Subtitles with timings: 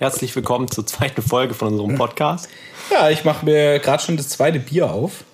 [0.00, 2.48] Herzlich willkommen zur zweiten Folge von unserem Podcast.
[2.90, 5.24] Ja, ich mache mir gerade schon das zweite Bier auf.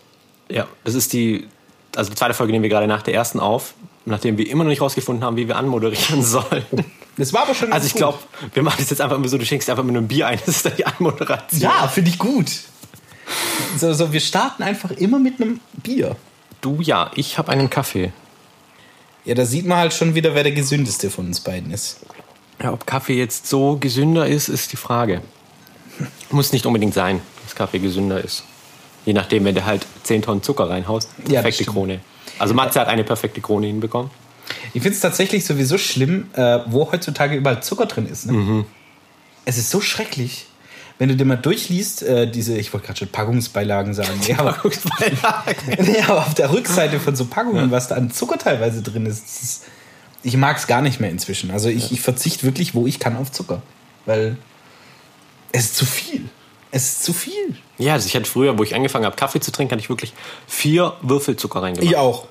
[0.48, 1.46] Ja, das ist die,
[1.94, 3.74] also die zweite Folge nehmen wir gerade nach der ersten auf,
[4.06, 6.64] nachdem wir immer noch nicht rausgefunden haben, wie wir anmoderieren sollen.
[7.16, 7.72] Das war aber schon.
[7.72, 8.18] Also ich glaube,
[8.54, 10.56] wir machen das jetzt einfach immer so, du schenkst einfach mit einem Bier ein, das
[10.56, 11.60] ist dann die Anmoderation.
[11.60, 12.50] Ja, finde ich gut.
[13.78, 16.16] So, so, wir starten einfach immer mit einem Bier.
[16.60, 18.10] Du ja, ich habe einen Kaffee.
[19.24, 22.00] Ja, da sieht man halt schon wieder, wer der gesündeste von uns beiden ist.
[22.62, 25.22] Ja, ob Kaffee jetzt so gesünder ist, ist die Frage.
[26.30, 28.44] Muss nicht unbedingt sein, dass Kaffee gesünder ist.
[29.04, 31.10] Je nachdem, wenn du halt 10 Tonnen Zucker reinhaust.
[31.28, 31.70] Ja, Perfekte.
[31.70, 32.00] Krone.
[32.38, 34.10] Also Matze hat eine perfekte Krone hinbekommen.
[34.74, 38.26] Ich finde es tatsächlich sowieso schlimm, äh, wo heutzutage überall Zucker drin ist.
[38.26, 38.64] Ne?
[39.44, 40.46] Es ist so schrecklich.
[40.98, 44.18] Wenn du dir mal durchliest, äh, diese, ich wollte gerade schon Packungsbeilagen sagen.
[44.26, 44.56] Ja, aber,
[45.78, 49.24] nee, aber auf der Rückseite von so Packungen, was da an Zucker teilweise drin ist,
[49.24, 49.64] das ist
[50.26, 51.52] ich mag es gar nicht mehr inzwischen.
[51.52, 53.62] Also ich, ich verzichte wirklich, wo ich kann, auf Zucker.
[54.06, 54.36] Weil
[55.52, 56.28] es ist zu viel.
[56.72, 57.56] Es ist zu viel.
[57.78, 60.14] Ja, also ich hatte früher, wo ich angefangen habe, Kaffee zu trinken, hatte ich wirklich
[60.48, 61.88] vier Würfel Zucker reingemacht.
[61.88, 62.26] Ich auch.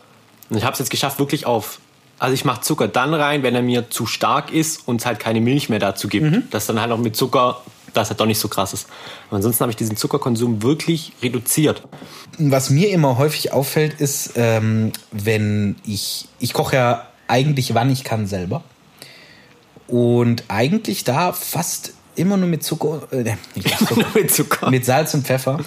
[0.50, 1.80] Und ich habe es jetzt geschafft, wirklich auf.
[2.20, 5.20] Also ich mache Zucker dann rein, wenn er mir zu stark ist und es halt
[5.20, 6.26] keine Milch mehr dazu gibt.
[6.26, 6.44] Mhm.
[6.52, 7.62] Das dann halt auch mit Zucker,
[7.94, 8.88] das halt doch nicht so krass ist.
[9.30, 11.82] Aber ansonsten habe ich diesen Zuckerkonsum wirklich reduziert.
[12.38, 18.04] Was mir immer häufig auffällt, ist, ähm, wenn ich, ich koche ja eigentlich, wann ich
[18.04, 18.64] kann, selber.
[19.88, 24.70] Und eigentlich da fast immer nur mit Zucker, äh, nicht mit, Zucker mit Zucker.
[24.72, 25.60] mit Salz und Pfeffer.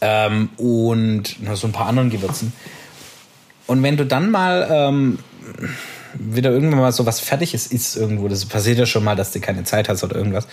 [0.00, 2.52] Ähm, und na, so ein paar anderen Gewürzen.
[3.66, 5.18] Und wenn du dann mal ähm,
[6.14, 9.40] wieder irgendwann mal so was Fertiges isst irgendwo, das passiert ja schon mal, dass du
[9.40, 10.46] keine Zeit hast oder irgendwas,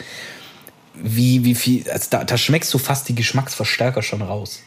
[0.95, 4.61] wie, wie viel, also da, da schmeckst du fast die Geschmacksverstärker schon raus.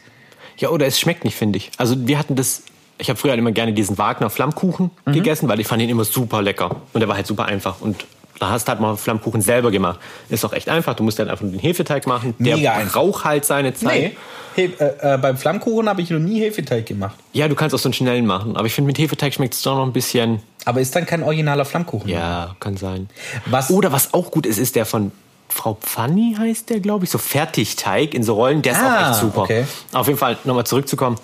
[0.57, 1.71] Ja, oder es schmeckt nicht, finde ich.
[1.77, 2.63] Also wir hatten das,
[2.99, 5.11] ich habe früher halt immer gerne diesen Wagner Flammkuchen Mhm.
[5.13, 6.75] gegessen, weil ich fand ihn immer super lecker.
[6.93, 7.81] Und der war halt super einfach.
[7.81, 8.05] Und
[8.39, 9.99] da hast du halt mal Flammkuchen selber gemacht.
[10.29, 10.93] Ist auch echt einfach.
[10.95, 12.35] Du musst halt einfach nur den Hefeteig machen.
[12.39, 12.93] Der Mega einfach.
[12.93, 14.01] braucht halt seine Zeit.
[14.01, 14.17] Nee,
[14.55, 17.15] He äh, äh, beim Flammkuchen habe ich noch nie Hefeteig gemacht.
[17.33, 18.55] Ja, du kannst auch so einen schnellen machen.
[18.57, 20.41] Aber ich finde, mit Hefeteig schmeckt es doch noch ein bisschen.
[20.65, 22.09] Aber ist dann kein originaler Flammkuchen.
[22.09, 23.09] Ja, kann sein.
[23.45, 25.11] Was- Oder was auch gut ist, ist der von
[25.49, 27.11] Frau Pfanni heißt der, glaube ich.
[27.11, 28.61] So Fertigteig in so Rollen.
[28.61, 29.41] Der ist Ah, auch echt super.
[29.41, 29.65] okay.
[29.93, 31.17] Auf jeden Fall nochmal zurückzukommen.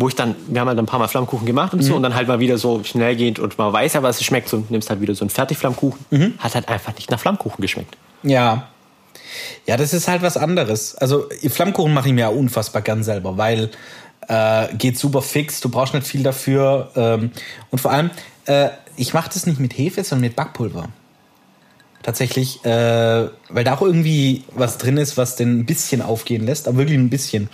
[0.00, 1.96] Wo ich dann, wir haben halt ein paar Mal Flammkuchen gemacht und so Mhm.
[1.96, 4.48] und dann halt mal wieder so schnell geht und man weiß ja, was es schmeckt.
[4.48, 5.98] So nimmst halt wieder so einen Fertigflammkuchen.
[6.10, 6.34] Mhm.
[6.38, 7.96] Hat halt einfach nicht nach Flammkuchen geschmeckt.
[8.22, 8.68] Ja.
[9.66, 10.94] Ja, das ist halt was anderes.
[10.94, 13.70] Also Flammkuchen mache ich mir ja unfassbar gern selber, weil
[14.28, 16.90] äh, geht super fix, du brauchst nicht viel dafür.
[16.96, 17.32] Ähm,
[17.70, 18.10] und vor allem,
[18.46, 20.88] äh, ich mache das nicht mit Hefe, sondern mit Backpulver.
[22.02, 26.68] Tatsächlich, äh, weil da auch irgendwie was drin ist, was den ein bisschen aufgehen lässt,
[26.68, 27.50] aber wirklich ein bisschen.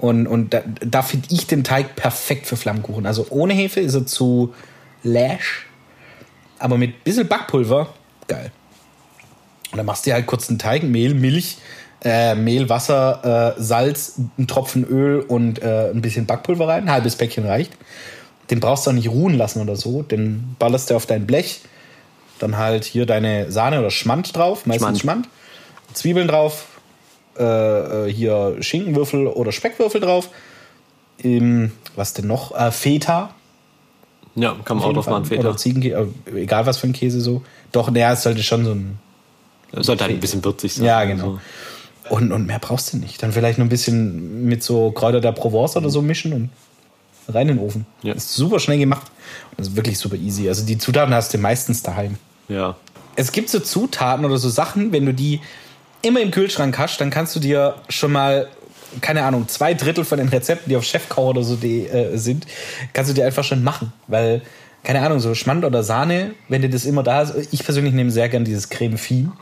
[0.00, 3.04] Und, und da, da finde ich den Teig perfekt für Flammkuchen.
[3.04, 4.54] Also ohne Hefe ist er zu
[5.02, 5.66] lash,
[6.60, 7.88] aber mit ein bisschen Backpulver,
[8.28, 8.52] geil.
[9.72, 11.58] Und dann machst du dir halt kurz einen Teig, Mehl, Milch,
[12.04, 16.84] äh, Mehl, Wasser, äh, Salz, einen Tropfen Öl und äh, ein bisschen Backpulver rein.
[16.84, 17.72] Ein halbes Päckchen reicht.
[18.50, 20.02] Den brauchst du auch nicht ruhen lassen oder so.
[20.02, 21.60] Den ballerst du auf dein Blech.
[22.38, 25.28] Dann halt hier deine Sahne oder Schmand drauf, meistens Schmand.
[25.92, 26.67] Zwiebeln drauf.
[27.38, 30.28] Äh, äh, hier Schinkenwürfel oder Speckwürfel drauf.
[31.22, 32.54] Ähm, was denn noch?
[32.58, 33.30] Äh, Feta.
[34.34, 35.40] Ja, kann man auch drauf machen, Feta.
[35.40, 37.42] Oder Ziegenkäse, äh, egal was für ein Käse so.
[37.72, 38.98] Doch, naja, es sollte schon so ein
[39.72, 40.86] Sollte halt ein bisschen würzig sein.
[40.86, 41.38] ja, genau.
[42.04, 43.22] Also, Und, und mehr brauchst du nicht.
[43.22, 46.50] Dann vielleicht noch ein bisschen mit so Kräuter der Provence oder so mischen und
[47.28, 47.84] rein in den Ofen.
[48.02, 48.14] Ja.
[48.14, 49.10] Ist super schnell gemacht.
[49.56, 50.48] Und ist wirklich super easy.
[50.48, 52.16] Also die Zutaten hast du meistens daheim.
[52.48, 52.76] ja.
[53.16, 55.40] Es gibt so Zutaten oder so Sachen, wenn du die
[56.02, 58.48] immer im Kühlschrank hast, dann kannst du dir schon mal,
[59.00, 62.46] keine Ahnung, zwei Drittel von den Rezepten, die auf Chefkoch oder so die, äh, sind,
[62.92, 63.92] kannst du dir einfach schon machen.
[64.06, 64.42] Weil,
[64.84, 68.10] keine Ahnung, so Schmand oder Sahne, wenn dir das immer da ist, ich persönlich nehme
[68.10, 69.32] sehr gern dieses Creme Fine.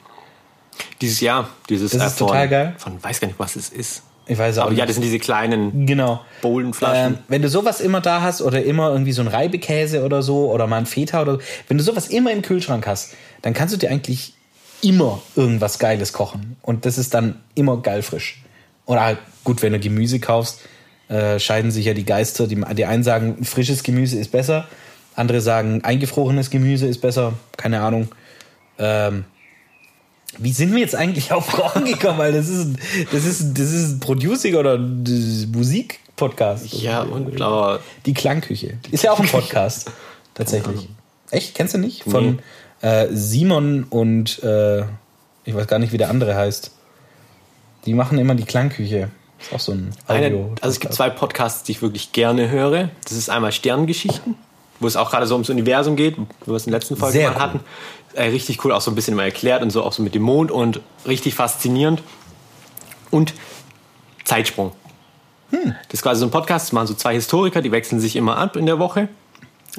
[1.00, 2.74] Dieses Jahr, dieses Das äh, ist total geil.
[2.78, 4.02] Von weiß gar nicht, was es ist.
[4.28, 4.80] Ich weiß auch Aber nicht.
[4.80, 6.20] ja, das sind diese kleinen Genau.
[6.42, 7.14] Bohlenflaschen.
[7.14, 10.50] Ähm, wenn du sowas immer da hast oder immer irgendwie so ein Reibekäse oder so
[10.50, 13.72] oder mal ein Feta oder so, wenn du sowas immer im Kühlschrank hast, dann kannst
[13.74, 14.34] du dir eigentlich
[14.86, 16.56] immer irgendwas Geiles kochen.
[16.62, 18.42] Und das ist dann immer geil frisch.
[18.86, 20.60] Oder halt, gut, wenn du Gemüse kaufst,
[21.09, 22.47] äh, scheiden sich ja die Geister.
[22.47, 24.68] Die, die einen sagen, frisches Gemüse ist besser,
[25.16, 27.33] andere sagen, eingefrorenes Gemüse ist besser.
[27.56, 28.09] Keine Ahnung.
[28.78, 29.24] Ähm,
[30.38, 32.18] wie sind wir jetzt eigentlich auf Kochen gekommen?
[32.18, 32.77] Weil das ist,
[33.10, 36.72] das ist, das ist ein Producing oder Musik-Podcast.
[36.74, 38.78] ja, und aber Die Klangküche.
[38.91, 39.91] Ist ja auch ein Podcast.
[40.34, 40.88] Tatsächlich.
[41.30, 41.54] Echt?
[41.54, 42.04] Kennst du nicht?
[42.04, 42.38] Von
[42.86, 44.83] äh, Simon und äh,
[45.44, 46.71] ich weiß gar nicht, wie der andere heißt.
[47.84, 49.10] Die machen immer die Klangküche.
[49.41, 50.54] Ist auch so ein eine, Audio.
[50.60, 52.91] also es gibt zwei Podcasts, die ich wirklich gerne höre.
[53.04, 54.36] Das ist einmal Sterngeschichten.
[54.78, 57.18] wo es auch gerade so ums Universum geht, wo wir es in der letzten Folge
[57.18, 57.42] Sehr mal cool.
[57.42, 57.60] hatten.
[58.12, 60.22] Äh, richtig cool, auch so ein bisschen immer erklärt und so auch so mit dem
[60.22, 62.03] Mond und richtig faszinierend.
[63.10, 63.34] Und
[64.24, 64.72] Zeitsprung.
[65.50, 65.74] Hm.
[65.88, 68.36] Das ist quasi so ein Podcast, das machen so zwei Historiker, die wechseln sich immer
[68.36, 69.09] ab in der Woche.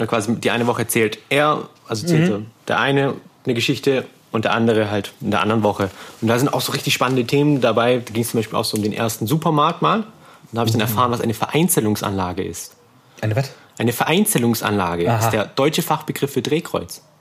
[0.05, 2.45] Quasi die eine Woche erzählt er, also erzählt Mhm.
[2.67, 3.13] der eine
[3.45, 5.89] eine Geschichte und der andere halt in der anderen Woche.
[6.21, 8.01] Und da sind auch so richtig spannende Themen dabei.
[8.05, 9.99] Da ging es zum Beispiel auch so um den ersten Supermarkt mal.
[9.99, 10.05] Und
[10.51, 10.79] da habe ich Mhm.
[10.79, 12.73] dann erfahren, was eine Vereinzelungsanlage ist.
[13.21, 13.51] Eine was?
[13.79, 15.19] Eine Vereinzelungsanlage Aha.
[15.25, 17.01] ist der deutsche Fachbegriff für Drehkreuz.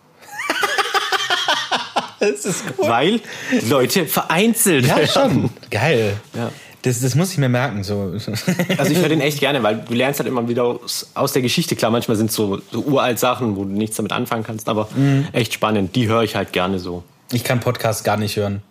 [2.18, 2.88] Das ist cool.
[2.88, 3.20] Weil
[3.68, 5.50] Leute vereinzelt Ja, schon.
[5.70, 6.16] Geil.
[6.34, 6.50] Ja.
[6.86, 7.82] Das, das muss ich mir merken.
[7.82, 8.14] So.
[8.78, 11.42] Also ich höre den echt gerne, weil du lernst halt immer wieder aus, aus der
[11.42, 11.74] Geschichte.
[11.74, 14.88] Klar, manchmal sind es so, so uralt Sachen, wo du nichts damit anfangen kannst, aber
[14.94, 15.26] Mhm.
[15.32, 15.96] echt spannend.
[15.96, 17.02] Die höre ich halt gerne so.
[17.32, 18.62] Ich kann Podcasts gar nicht hören,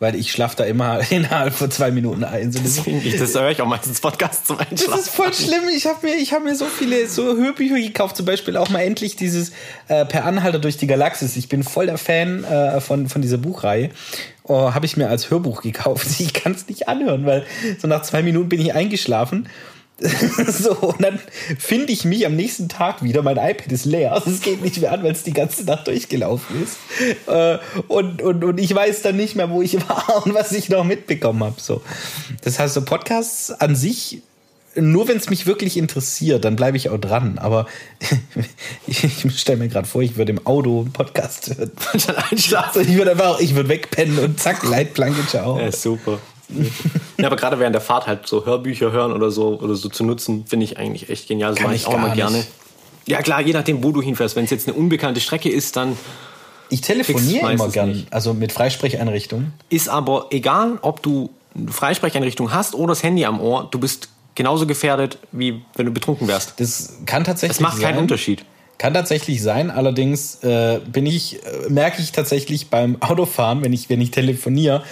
[0.00, 2.52] weil ich schlafe da immer innerhalb von zwei Minuten ein.
[2.52, 5.00] So, das, Deswegen, ich, das höre ich auch meistens Podcasts zum das Einschlafen.
[5.00, 5.68] ist voll schlimm.
[5.74, 8.16] Ich habe mir, ich hab mir so viele so Hörbücher gekauft.
[8.16, 9.52] Zum Beispiel auch mal endlich dieses
[9.88, 11.36] äh, Per Anhalter durch die Galaxis.
[11.36, 13.90] Ich bin voll der Fan äh, von, von dieser Buchreihe.
[14.42, 16.06] Oh, habe ich mir als Hörbuch gekauft.
[16.18, 17.44] Ich kann es nicht anhören, weil
[17.78, 19.48] so nach zwei Minuten bin ich eingeschlafen.
[20.48, 21.20] so, und dann
[21.58, 24.80] finde ich mich am nächsten Tag wieder, mein iPad ist leer, also es geht nicht
[24.80, 26.78] mehr an, weil es die ganze Nacht durchgelaufen ist.
[27.28, 27.58] Äh,
[27.88, 30.84] und, und, und ich weiß dann nicht mehr, wo ich war und was ich noch
[30.84, 31.60] mitbekommen habe.
[31.60, 31.80] So.
[32.42, 34.22] Das heißt, so Podcasts an sich,
[34.74, 37.38] nur wenn es mich wirklich interessiert, dann bleibe ich auch dran.
[37.38, 37.66] Aber
[38.88, 41.70] ich, ich stelle mir gerade vor, ich würde im Auto einen Podcast hören.
[42.06, 42.82] Dann einschlafen.
[42.82, 45.60] Ich würde einfach, ich würde wegpennen und zack, Leitplanke, ciao.
[45.60, 46.18] Ja, super.
[47.18, 50.04] ja, aber gerade während der Fahrt halt so Hörbücher hören oder so oder so zu
[50.04, 51.50] nutzen, finde ich eigentlich echt genial.
[51.50, 52.44] Das Kann mache ich auch immer gerne.
[53.06, 54.36] Ja klar, je nachdem, wo du hinfährst.
[54.36, 55.96] Wenn es jetzt eine unbekannte Strecke ist, dann
[56.70, 58.12] Ich telefoniere immer gern, nicht.
[58.12, 59.52] also mit Freisprecheinrichtungen.
[59.68, 64.08] ist aber egal, ob du eine Freisprecheinrichtung hast oder das Handy am Ohr, du bist
[64.34, 66.54] genauso gefährdet, wie wenn du betrunken wärst.
[66.58, 68.02] Das kann tatsächlich Es macht keinen sein.
[68.02, 68.44] Unterschied.
[68.78, 73.88] Kann tatsächlich sein, allerdings äh, bin ich, äh, merke ich tatsächlich beim Autofahren, wenn ich,
[73.88, 74.82] wenn ich telefoniere,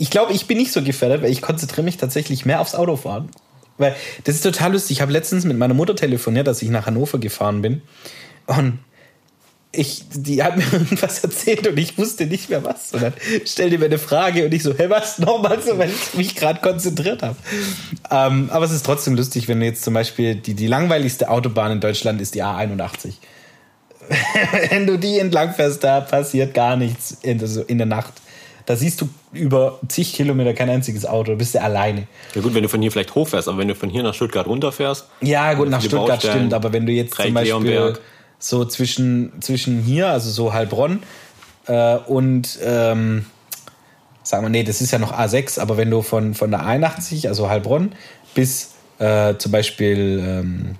[0.00, 3.28] ich glaube, ich bin nicht so gefährdet, weil ich konzentriere mich tatsächlich mehr aufs Autofahren.
[3.76, 3.94] Weil
[4.24, 4.96] das ist total lustig.
[4.96, 7.82] Ich habe letztens mit meiner Mutter telefoniert, dass ich nach Hannover gefahren bin.
[8.46, 8.78] Und
[9.72, 12.92] ich, die hat mir irgendwas erzählt und ich wusste nicht mehr was.
[12.94, 13.12] Und dann
[13.44, 16.60] stellte mir eine Frage und ich so, hey, was nochmal so, weil ich mich gerade
[16.60, 17.36] konzentriert habe.
[18.10, 21.72] Ähm, aber es ist trotzdem lustig, wenn du jetzt zum Beispiel die, die langweiligste Autobahn
[21.72, 23.12] in Deutschland ist die A81.
[24.70, 28.14] wenn du die entlang fährst, da passiert gar nichts in der, in der Nacht.
[28.70, 32.06] Da siehst du über zig Kilometer kein einziges Auto, du bist ja alleine.
[32.36, 34.46] Ja gut, wenn du von hier vielleicht hochfährst, aber wenn du von hier nach Stuttgart
[34.46, 38.00] runterfährst, Ja, gut, nach Stuttgart Baustellen, stimmt, aber wenn du jetzt zum Beispiel Leonberg.
[38.38, 41.02] so zwischen, zwischen hier, also so Heilbronn
[41.66, 43.26] äh, und ähm,
[44.22, 47.26] sagen wir, nee, das ist ja noch A6, aber wenn du von, von der 81,
[47.26, 47.90] also Heilbronn,
[48.36, 50.76] bis äh, zum Beispiel ähm,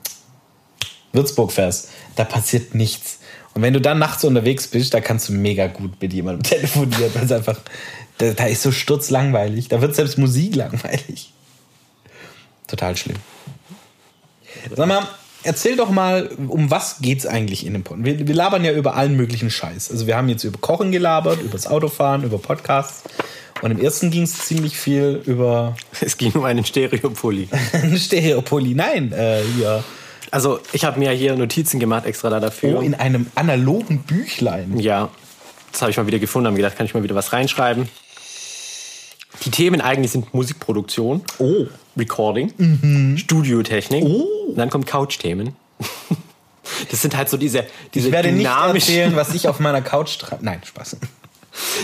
[1.12, 3.19] Würzburg fährst, da passiert nichts.
[3.55, 7.11] Und wenn du dann nachts unterwegs bist, da kannst du mega gut mit jemandem telefonieren,
[7.14, 7.58] weil es einfach,
[8.19, 11.32] da, da ist so sturzlangweilig, da wird selbst Musik langweilig.
[12.67, 13.17] Total schlimm.
[14.75, 15.06] Sag mal,
[15.43, 18.05] erzähl doch mal, um was geht's eigentlich in dem Podcast?
[18.06, 19.91] Wir, wir labern ja über allen möglichen Scheiß.
[19.91, 23.03] Also wir haben jetzt über Kochen gelabert, über das Autofahren, über Podcasts.
[23.62, 27.48] Und im ersten ging es ziemlich viel über es ging um einen Stereopulli.
[27.72, 28.74] einen Stereopoli.
[28.74, 29.84] Nein, äh, hier.
[30.31, 32.79] Also ich habe mir hier Notizen gemacht extra da dafür.
[32.79, 34.79] Oh, in einem analogen Büchlein.
[34.79, 35.08] Ja,
[35.72, 37.89] das habe ich mal wieder gefunden, habe mir gedacht, kann ich mal wieder was reinschreiben.
[39.44, 41.67] Die Themen eigentlich sind Musikproduktion, Oh.
[41.96, 44.05] Recording, Studiotechnik.
[44.05, 45.55] Und dann kommen Couch-Themen.
[46.91, 50.19] Das sind halt so diese, diese Ich werde nicht erzählen, was ich auf meiner Couch
[50.19, 50.43] treibe.
[50.44, 50.96] Nein, Spaß.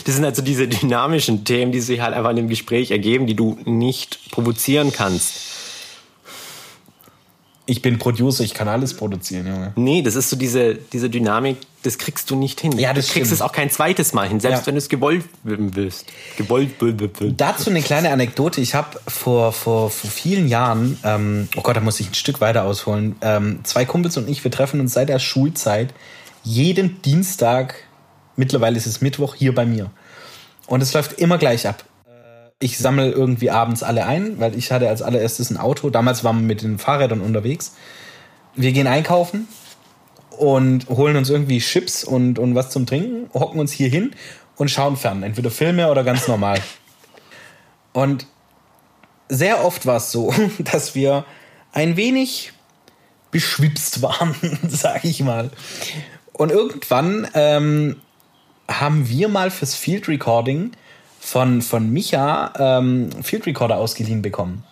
[0.05, 3.27] das sind halt so diese dynamischen Themen, die sich halt einfach in dem Gespräch ergeben,
[3.27, 5.35] die du nicht provozieren kannst.
[7.69, 9.73] Ich bin Producer, ich kann alles produzieren, Junge.
[9.75, 12.71] Nee, das ist so diese, diese Dynamik, das kriegst du nicht hin.
[12.79, 13.41] Ja, das du kriegst stimmt.
[13.41, 14.67] es auch kein zweites Mal hin, selbst Ja.
[14.69, 16.07] wenn du es gewollt willst.
[16.37, 17.41] Gewollt willst.
[17.41, 18.61] Dazu eine kleine Anekdote.
[18.61, 22.41] Ich habe vor, vor, vor vielen Jahren, ähm, oh Gott, da muss ich ein Stück
[22.41, 25.93] weiter ausholen, ähm, zwei Kumpels und ich, wir treffen uns seit der Schulzeit
[26.45, 27.75] jeden Dienstag,
[28.37, 29.91] mittlerweile ist es Mittwoch, hier bei mir.
[30.69, 31.85] Und es läuft immer gleich ab.
[32.59, 35.91] Ich sammle irgendwie abends alle ein, weil ich hatte als allererstes ein Auto.
[35.91, 37.75] Damals waren wir mit den Fahrrädern unterwegs.
[38.55, 39.47] Wir gehen einkaufen
[40.31, 44.13] und holen uns irgendwie Chips und, und was zum Trinken, hocken uns hier hin
[44.57, 45.23] und schauen fern.
[45.23, 46.63] Entweder Filme oder ganz normal.
[47.93, 48.27] Und
[49.29, 51.27] sehr oft war es so, dass wir
[51.73, 52.53] ein wenig
[53.33, 54.35] beschwipst waren,
[54.69, 55.51] sag ich mal.
[56.33, 57.97] Und irgendwann ähm,
[58.67, 60.73] haben wir mal fürs Field Recording
[61.27, 64.63] von, von Micha ähm, Field Recorder ausgeliehen bekommen.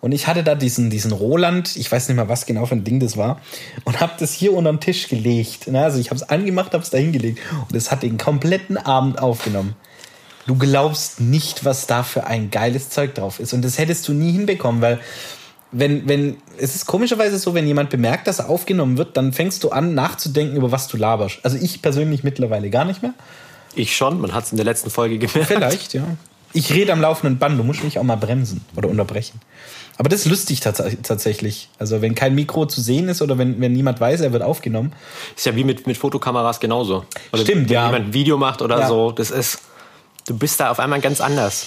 [0.00, 2.84] Und ich hatte da diesen, diesen Roland, ich weiß nicht mal, was genau für ein
[2.84, 3.40] Ding das war,
[3.84, 5.68] und habe das hier unter den Tisch gelegt.
[5.68, 9.18] Also ich habe es angemacht, habe es da hingelegt und es hat den kompletten Abend
[9.18, 9.74] aufgenommen.
[10.46, 13.52] Du glaubst nicht, was da für ein geiles Zeug drauf ist.
[13.52, 15.00] Und das hättest du nie hinbekommen, weil
[15.72, 19.64] wenn, wenn, es ist komischerweise so, wenn jemand bemerkt, dass er aufgenommen wird, dann fängst
[19.64, 21.40] du an, nachzudenken, über was du laberst.
[21.42, 23.14] Also ich persönlich mittlerweile gar nicht mehr.
[23.76, 25.46] Ich schon, man hat es in der letzten Folge gemerkt.
[25.46, 26.04] Vielleicht, ja.
[26.52, 29.40] Ich rede am laufenden Band, du musst mich auch mal bremsen oder unterbrechen.
[29.98, 31.68] Aber das ist lustig tats tatsächlich.
[31.78, 34.92] Also wenn kein Mikro zu sehen ist oder wenn, wenn niemand weiß, er wird aufgenommen.
[35.36, 37.04] Ist ja wie mit, mit Fotokameras genauso.
[37.32, 37.86] Oder Stimmt, wenn ja.
[37.86, 38.88] jemand ein Video macht oder Ja.
[38.88, 39.58] so, das ist,
[40.26, 41.66] du bist da auf einmal ganz anders.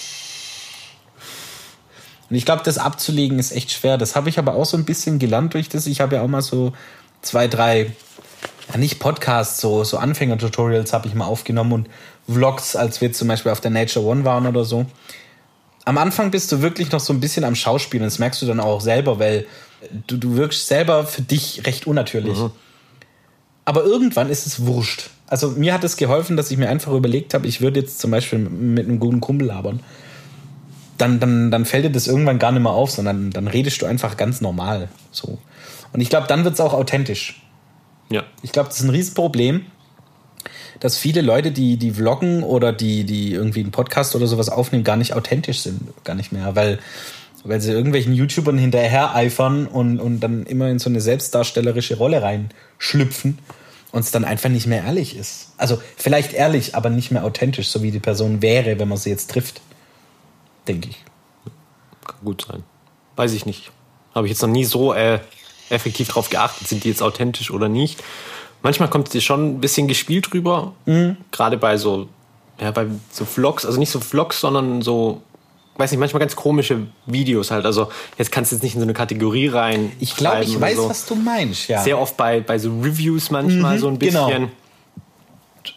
[2.29, 3.97] Und ich glaube, das abzulegen ist echt schwer.
[3.97, 5.87] Das habe ich aber auch so ein bisschen gelernt durch das.
[5.87, 6.73] Ich habe ja auch mal so
[7.21, 7.91] zwei, drei,
[8.71, 11.89] ja nicht Podcasts, so, so Anfänger-Tutorials habe ich mal aufgenommen und
[12.27, 14.85] Vlogs, als wir zum Beispiel auf der Nature One waren oder so.
[15.85, 18.05] Am Anfang bist du wirklich noch so ein bisschen am Schauspielen.
[18.05, 19.47] Das merkst du dann auch selber, weil
[20.07, 22.37] du, du wirkst selber für dich recht unnatürlich.
[23.65, 25.09] Aber irgendwann ist es wurscht.
[25.27, 28.11] Also mir hat es geholfen, dass ich mir einfach überlegt habe, ich würde jetzt zum
[28.11, 29.81] Beispiel mit einem guten Kumpel labern
[30.99, 33.85] dann, dann, dann fällt dir das irgendwann gar nicht mehr auf, sondern dann redest du
[33.85, 34.89] einfach ganz normal.
[35.11, 35.37] So.
[35.93, 37.41] Und ich glaube, dann wird es auch authentisch.
[38.09, 38.23] Ja.
[38.41, 39.65] Ich glaube, das ist ein Riesenproblem,
[40.79, 44.83] dass viele Leute, die, die vloggen oder die, die irgendwie einen Podcast oder sowas aufnehmen,
[44.83, 45.81] gar nicht authentisch sind.
[46.03, 46.79] Gar nicht mehr, weil,
[47.43, 52.21] weil sie irgendwelchen YouTubern hinterher eifern und, und dann immer in so eine selbstdarstellerische Rolle
[52.21, 53.39] reinschlüpfen
[53.91, 55.51] und es dann einfach nicht mehr ehrlich ist.
[55.57, 59.09] Also vielleicht ehrlich, aber nicht mehr authentisch, so wie die Person wäre, wenn man sie
[59.09, 59.61] jetzt trifft.
[60.67, 61.03] Denke ich.
[62.05, 62.63] Kann gut sein.
[63.15, 63.71] Weiß ich nicht.
[64.15, 65.19] Habe ich jetzt noch nie so äh,
[65.69, 68.01] effektiv drauf geachtet, sind die jetzt authentisch oder nicht.
[68.61, 70.73] Manchmal kommt es dir schon ein bisschen gespielt rüber.
[70.85, 71.17] Mhm.
[71.31, 72.07] Gerade bei so,
[72.59, 75.21] ja, bei so Vlogs, also nicht so Vlogs, sondern so,
[75.77, 77.65] weiß nicht, manchmal ganz komische Videos halt.
[77.65, 79.93] Also jetzt kannst du jetzt nicht in so eine Kategorie rein.
[79.99, 80.89] Ich glaube, ich weiß, so.
[80.89, 81.81] was du meinst, ja.
[81.81, 84.27] Sehr oft bei, bei so Reviews manchmal Mhm, so ein genau.
[84.27, 84.51] bisschen.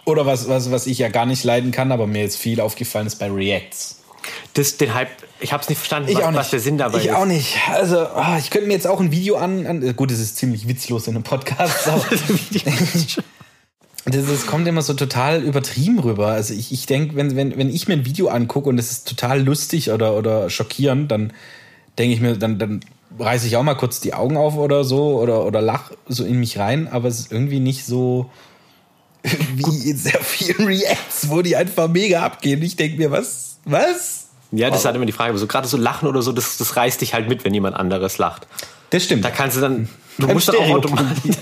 [0.05, 3.07] Oder was, was, was ich ja gar nicht leiden kann, aber mir jetzt viel aufgefallen
[3.07, 4.02] ist bei Reacts.
[4.55, 5.09] Das, den Hype,
[5.41, 6.41] ich habe es nicht verstanden, Ich was, auch nicht.
[6.41, 7.15] was der Sinn dabei ich ist.
[7.15, 7.57] auch nicht.
[7.71, 9.67] Also, ah, ich könnte mir jetzt auch ein Video an.
[9.67, 11.89] an gut, es ist ziemlich witzlos in einem Podcast.
[11.89, 12.05] Aber
[14.05, 16.29] das, das kommt immer so total übertrieben rüber.
[16.29, 19.09] Also, ich, ich denke, wenn, wenn, wenn ich mir ein Video angucke und es ist
[19.09, 21.33] total lustig oder, oder schockierend, dann
[21.99, 22.81] denke ich mir, dann, dann
[23.19, 26.41] reiße ich auch mal kurz die Augen auf oder so oder, oder lach so in
[26.41, 26.89] mich rein.
[26.89, 28.31] Aber es ist irgendwie nicht so
[29.23, 32.63] wie in sehr vielen Reacts, wo die einfach mega abgehen.
[32.63, 33.52] Ich denke mir, was?
[33.65, 34.29] Was?
[34.51, 35.31] Ja, das ist halt immer die Frage.
[35.31, 37.77] Aber so gerade so Lachen oder so, das, das reißt dich halt mit, wenn jemand
[37.77, 38.47] anderes lacht.
[38.91, 39.25] Das stimmt.
[39.25, 39.89] Da kannst du dann,
[40.19, 41.33] du Beim musst dann auch automatisch.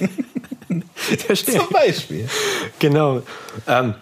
[1.44, 2.28] Zum Beispiel.
[2.78, 3.22] Genau.
[3.66, 3.94] Ähm,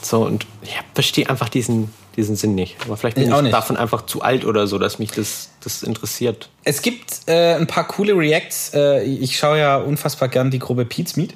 [0.00, 2.76] so, und ich verstehe einfach diesen, diesen Sinn nicht.
[2.84, 5.82] Aber vielleicht bin Ich ich, davon einfach zu alt oder so, dass mich das, das
[5.82, 6.50] interessiert.
[6.62, 8.72] Es gibt äh, ein paar coole Reacts.
[8.74, 11.34] Äh, ich schaue ja unfassbar gern die Gruppe Pete's Meet.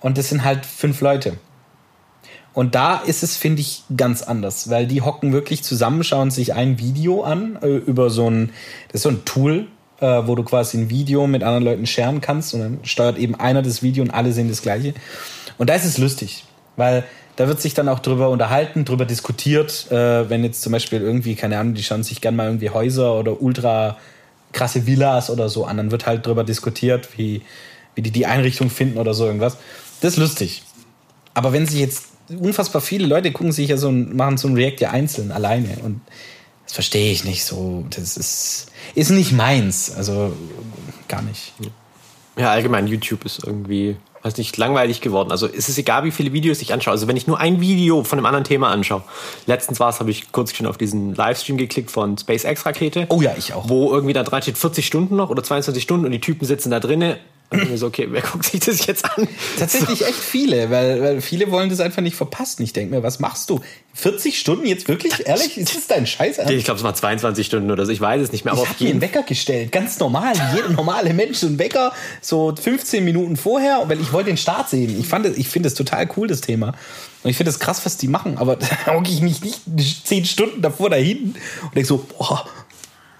[0.00, 1.38] Und das sind halt fünf Leute.
[2.58, 6.54] Und da ist es, finde ich, ganz anders, weil die hocken wirklich zusammen, schauen sich
[6.54, 8.50] ein Video an äh, über so ein,
[8.88, 9.68] das ist so ein Tool,
[10.00, 13.36] äh, wo du quasi ein Video mit anderen Leuten scheren kannst und dann steuert eben
[13.36, 14.94] einer das Video und alle sehen das gleiche.
[15.56, 17.04] Und da ist es lustig, weil
[17.36, 21.36] da wird sich dann auch drüber unterhalten, drüber diskutiert, äh, wenn jetzt zum Beispiel irgendwie,
[21.36, 23.98] keine Ahnung, die schauen sich gern mal irgendwie Häuser oder ultra
[24.50, 27.42] krasse Villas oder so an, dann wird halt drüber diskutiert, wie,
[27.94, 29.58] wie die die Einrichtung finden oder so irgendwas.
[30.00, 30.64] Das ist lustig.
[31.34, 34.54] Aber wenn sich jetzt unfassbar viele Leute gucken sich ja so ein, machen so ein
[34.54, 35.78] React ja einzeln, alleine.
[35.82, 36.00] Und
[36.64, 37.86] das verstehe ich nicht so.
[37.90, 39.94] Das ist, ist nicht meins.
[39.94, 40.32] Also
[41.08, 41.52] gar nicht.
[42.36, 45.30] Ja, allgemein YouTube ist irgendwie, weiß nicht, langweilig geworden.
[45.32, 46.92] Also es ist egal, wie viele Videos ich anschaue.
[46.92, 49.02] Also wenn ich nur ein Video von einem anderen Thema anschaue.
[49.46, 53.06] Letztens war es, habe ich kurz schon auf diesen Livestream geklickt von SpaceX-Rakete.
[53.08, 53.68] Oh ja, ich auch.
[53.68, 56.70] Wo irgendwie da dran steht 40 Stunden noch oder 22 Stunden und die Typen sitzen
[56.70, 57.16] da drinnen.
[57.50, 59.26] Und ich mir so, okay, wer guckt sich das jetzt an?
[59.58, 62.62] Tatsächlich echt viele, weil, weil viele wollen das einfach nicht verpassen.
[62.62, 63.60] Ich denke mir, was machst du?
[63.94, 65.26] 40 Stunden jetzt wirklich?
[65.26, 65.56] Ehrlich?
[65.56, 66.38] Ist das dein Scheiß?
[66.50, 67.92] Ich glaube, es waren 22 Stunden oder so.
[67.92, 68.52] Ich weiß es nicht mehr.
[68.52, 70.34] Aber Ich habe mir einen jeden Wecker gestellt, ganz normal.
[70.54, 74.68] Jeder normale Mensch, so ein Wecker, so 15 Minuten vorher, weil ich wollte den Start
[74.68, 75.00] sehen.
[75.00, 76.74] Ich, fand das- ich finde es total cool, das Thema.
[77.22, 80.26] Und ich finde es krass, was die machen, aber da hocke ich mich nicht 10
[80.26, 82.44] Stunden davor dahin und denke so, boah,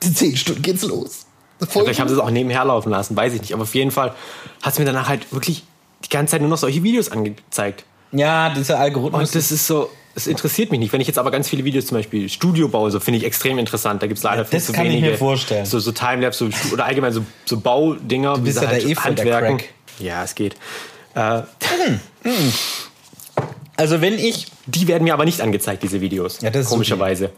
[0.05, 1.25] in 10 Stunden geht's los.
[1.67, 3.53] Vielleicht haben sie es auch nebenher laufen lassen, weiß ich nicht.
[3.53, 4.15] Aber auf jeden Fall
[4.63, 5.65] hat es mir danach halt wirklich
[6.05, 7.85] die ganze Zeit nur noch solche Videos angezeigt.
[8.13, 9.21] ja, dieser Algorithmus.
[9.21, 10.93] Und das ist so, es interessiert mich nicht.
[10.93, 13.59] Wenn ich jetzt aber ganz viele Videos zum Beispiel Studio baue, so finde ich extrem
[13.59, 14.03] interessant.
[14.03, 15.13] Da gibt es leider viel das zu kann ich wenige.
[15.13, 15.67] mir vorstellen.
[15.67, 18.35] So, so Timelapse so, oder allgemein so, so Baudinger.
[18.35, 19.65] Du bist ja der eh voll der Crack.
[19.99, 20.55] Ja, es geht.
[21.15, 21.43] Äh,
[23.77, 26.41] also wenn ich die werden mir aber nicht angezeigt, diese Videos.
[26.41, 27.31] Ja, das ist Komischerweise.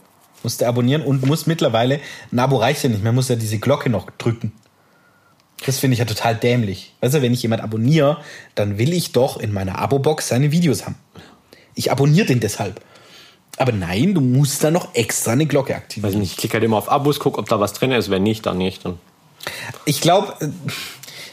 [0.42, 2.00] Musste abonnieren und muss mittlerweile,
[2.32, 4.52] ein Abo reicht ja nicht mehr, muss ja diese Glocke noch drücken.
[5.66, 6.94] Das finde ich ja total dämlich.
[7.00, 8.18] Weißt du, wenn ich jemand abonniere,
[8.54, 10.96] dann will ich doch in meiner Abo-Box seine Videos haben.
[11.74, 12.80] Ich abonniere den deshalb.
[13.58, 16.10] Aber nein, du musst da noch extra eine Glocke aktivieren.
[16.10, 18.08] Weiß nicht, ich klicke halt immer auf Abos, guck, ob da was drin ist.
[18.08, 18.86] Wenn nicht, dann nicht.
[18.86, 18.98] Dann
[19.84, 20.34] Ich glaube,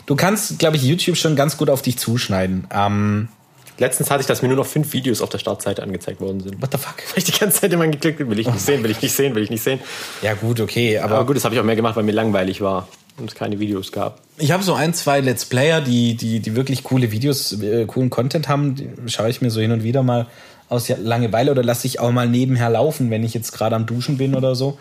[0.05, 2.67] du kannst, glaube ich, YouTube schon ganz gut auf dich zuschneiden.
[2.73, 3.29] Ähm,
[3.79, 6.61] Letztens hatte ich, dass mir nur noch fünf Videos auf der Startseite angezeigt worden sind.
[6.61, 6.95] what the fuck?
[6.97, 9.13] Weil ich die ganze Zeit immer geklickt habe, will ich nicht sehen, will ich nicht
[9.13, 9.79] sehen, will ich nicht sehen.
[10.21, 12.61] Ja gut, okay, aber, Aber gut, das habe ich auch mehr gemacht, weil mir langweilig
[12.61, 14.21] war und es keine Videos gab.
[14.37, 18.09] ich habe so ein, zwei Let's Player, die, die, die wirklich coole Videos, äh, coolen
[18.09, 18.75] Content haben.
[18.75, 20.27] Die schaue ich mir so hin und wieder mal
[20.69, 24.17] aus Langeweile oder lasse ich auch mal nebenher laufen, wenn ich jetzt gerade am Duschen
[24.17, 24.77] bin oder so.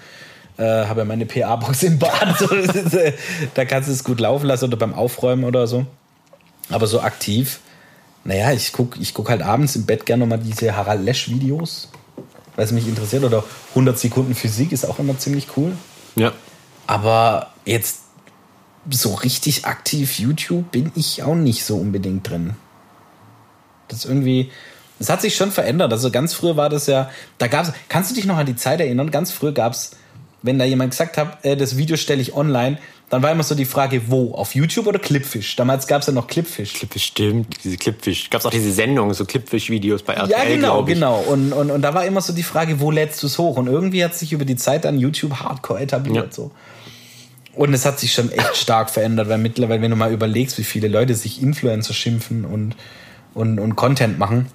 [0.59, 2.39] Äh, habe ja meine PA-Box im Bad.
[2.39, 2.49] So,
[3.55, 5.87] da kannst du es gut laufen lassen oder beim Aufräumen oder so.
[6.71, 7.61] Aber so aktiv,
[8.27, 11.89] naja, ich gucke ich guck halt abends im Bett gerne nochmal diese Harald Lesch-Videos,
[12.57, 13.23] weil es mich interessiert.
[13.23, 15.73] Oder 100 Sekunden Physik ist auch immer ziemlich cool.
[16.17, 16.33] Ja.
[16.87, 18.01] Aber jetzt
[18.91, 22.55] so richtig aktiv YouTube bin ich auch nicht so unbedingt drin.
[23.89, 24.51] Das ist irgendwie,
[24.99, 25.93] es hat sich schon verändert.
[25.93, 28.81] Also ganz früher war das ja, da gab's, kannst du dich noch an die Zeit
[28.81, 29.13] erinnern?
[29.13, 29.93] Ganz früher gab's,
[30.43, 33.55] wenn da jemand gesagt hat, äh, das Video stelle ich online, dann war immer so
[33.55, 34.33] die Frage, wo?
[34.35, 35.55] Auf YouTube oder Clipfish?
[35.55, 36.73] Damals gab's ja noch Clipfish.
[36.73, 38.31] Clipfish, stimmt, diese Clipfish.
[38.31, 41.21] Gab es auch diese Sendung, so Clipfish-Videos bei RTL, Ja, genau, genau.
[41.21, 43.57] Und, und, und da war immer so die Frage, wo lädst du es hoch?
[43.59, 46.27] Und irgendwie hat sich über die Zeit dann YouTube hardcore etabliert.
[46.27, 46.33] Ja.
[46.33, 46.51] So.
[47.55, 50.65] Und es hat sich schon echt stark verändert, weil mittlerweile, wenn du mal überlegst, wie
[50.65, 52.75] viele Leute sich Influencer schimpfen und,
[53.35, 54.47] und, und Content machen,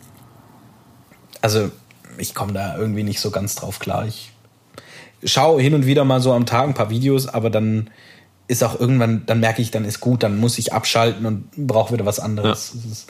[1.42, 1.72] also
[2.18, 4.06] ich komme da irgendwie nicht so ganz drauf klar.
[4.06, 4.32] Ich
[5.24, 7.90] schaue hin und wieder mal so am Tag ein paar Videos, aber dann
[8.52, 11.94] ist auch irgendwann, dann merke ich, dann ist gut, dann muss ich abschalten und brauche
[11.94, 12.74] wieder was anderes.
[12.76, 13.08] Das ist,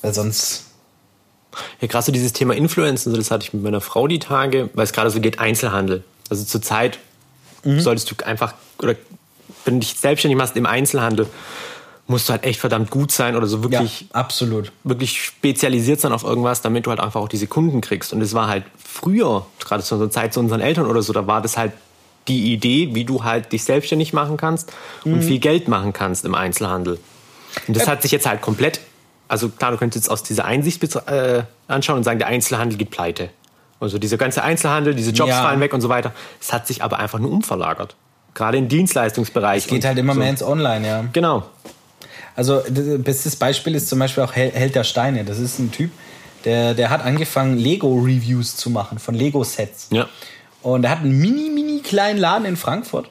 [0.00, 0.64] weil sonst
[1.80, 4.70] Ja, gerade so dieses Thema Influencer, so das hatte ich mit meiner Frau die Tage,
[4.74, 6.04] weil es gerade so geht, Einzelhandel.
[6.30, 6.98] Also zurzeit
[7.64, 7.80] Mhm.
[7.80, 8.94] solltest du einfach, oder
[9.64, 11.26] wenn du dich selbstständig machst im Einzelhandel,
[12.06, 14.72] musst du halt echt verdammt gut sein oder so wirklich, ja, absolut.
[14.84, 18.12] wirklich spezialisiert sein auf irgendwas, damit du halt einfach auch diese Kunden kriegst.
[18.12, 21.26] Und es war halt früher, gerade zu unserer Zeit zu unseren Eltern oder so, da
[21.26, 21.72] war das halt
[22.28, 24.72] die Idee, wie du halt dich selbstständig machen kannst
[25.04, 25.14] Mhm.
[25.14, 26.98] und viel Geld machen kannst im Einzelhandel.
[27.66, 27.92] Und das Ja.
[27.92, 28.80] hat sich jetzt halt komplett,
[29.26, 32.90] also klar, du könntest jetzt aus dieser Einsicht äh, anschauen und sagen, der Einzelhandel geht
[32.90, 33.30] pleite.
[33.80, 35.42] Also dieser ganze Einzelhandel, diese Jobs Ja.
[35.42, 36.12] fallen weg und so weiter.
[36.40, 37.94] Es hat sich aber einfach nur umverlagert.
[38.34, 39.64] Gerade im Dienstleistungsbereich.
[39.64, 41.04] Es geht halt immer mehr ins Online, ja.
[41.12, 41.44] Genau.
[42.36, 45.24] Also das bestes Beispiel ist zum Beispiel auch Hel- Held der Steine.
[45.24, 45.90] Das ist ein Typ,
[46.44, 49.88] der, der hat angefangen, Lego-Reviews zu machen von Lego-Sets.
[49.90, 50.08] Ja.
[50.62, 53.10] Und er hat einen mini, mini kleinen Laden in Frankfurt.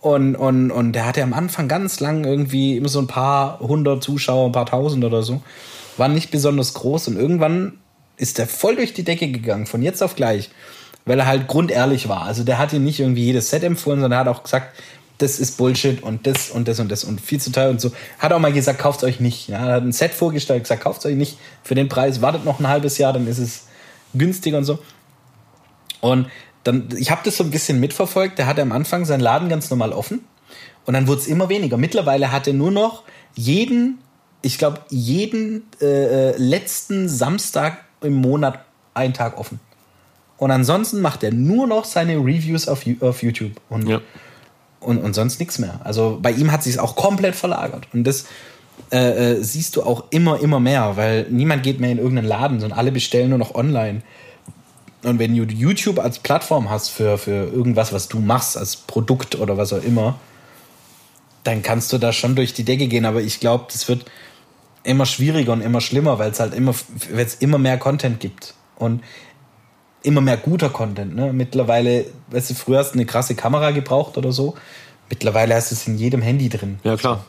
[0.00, 4.02] Und, und, und der hatte am Anfang ganz lang irgendwie immer so ein paar hundert
[4.02, 5.42] Zuschauer, ein paar tausend oder so.
[5.96, 7.78] War nicht besonders groß und irgendwann
[8.16, 10.50] ist der voll durch die Decke gegangen, von jetzt auf gleich.
[11.04, 12.22] Weil er halt grundehrlich war.
[12.22, 14.76] Also der hat ihm nicht irgendwie jedes Set empfohlen, sondern er hat auch gesagt,
[15.18, 17.92] das ist Bullshit und das und das und das und viel zu teuer und so.
[18.18, 19.48] Hat auch mal gesagt, kauft euch nicht.
[19.48, 22.58] Ja, er hat ein Set vorgestellt, gesagt, kauft euch nicht für den Preis, wartet noch
[22.58, 23.66] ein halbes Jahr, dann ist es
[24.14, 24.80] günstiger und so.
[26.00, 26.26] Und
[26.64, 28.38] dann, ich habe das so ein bisschen mitverfolgt.
[28.38, 30.20] Der hatte am Anfang seinen Laden ganz normal offen
[30.86, 31.76] und dann wurde es immer weniger.
[31.76, 33.02] Mittlerweile hat er nur noch
[33.34, 33.98] jeden,
[34.42, 39.60] ich glaube, jeden äh, äh, letzten Samstag im Monat einen Tag offen.
[40.36, 44.00] Und ansonsten macht er nur noch seine Reviews auf, auf YouTube und, Ja.
[44.80, 45.80] und, und sonst nichts mehr.
[45.84, 47.86] Also bei ihm hat sich auch komplett verlagert.
[47.92, 48.26] Und das
[48.90, 52.60] äh, äh, siehst du auch immer, immer mehr, weil niemand geht mehr in irgendeinen Laden,
[52.60, 54.02] sondern alle bestellen nur noch online.
[55.04, 59.34] Und wenn du YouTube als Plattform hast für, für irgendwas, was du machst, als Produkt
[59.34, 60.18] oder was auch immer,
[61.44, 63.04] dann kannst du da schon durch die Decke gehen.
[63.04, 64.04] Aber ich glaube, das wird
[64.84, 66.74] immer schwieriger und immer schlimmer, weil es halt immer,
[67.12, 68.54] weil es immer mehr Content gibt.
[68.76, 69.02] Und
[70.02, 71.14] immer mehr guter Content.
[71.14, 71.32] Ne?
[71.32, 74.54] Mittlerweile, weißt du, früher hast du eine krasse Kamera gebraucht oder so.
[75.08, 76.78] Mittlerweile hast du es in jedem Handy drin.
[76.84, 77.24] Ja, klar.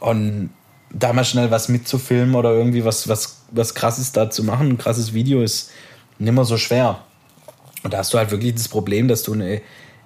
[0.00, 0.50] Und
[0.90, 4.78] da mal schnell was mitzufilmen oder irgendwie was, was, was krasses da zu machen, ein
[4.78, 5.70] krasses Video ist
[6.18, 6.98] nimmer so schwer.
[7.82, 9.60] Und da hast du halt wirklich das Problem, dass du eine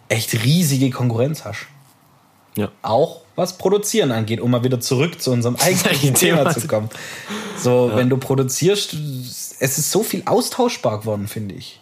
[0.08, 1.66] echt riesige Konkurrenz hast.
[2.56, 2.70] Ja.
[2.82, 6.90] Auch was Produzieren angeht, um mal wieder zurück zu unserem eigentlichen eigentliche Thema zu kommen.
[7.56, 8.94] So, wenn du produzierst,
[9.60, 11.80] es ist so viel austauschbar geworden, finde ich.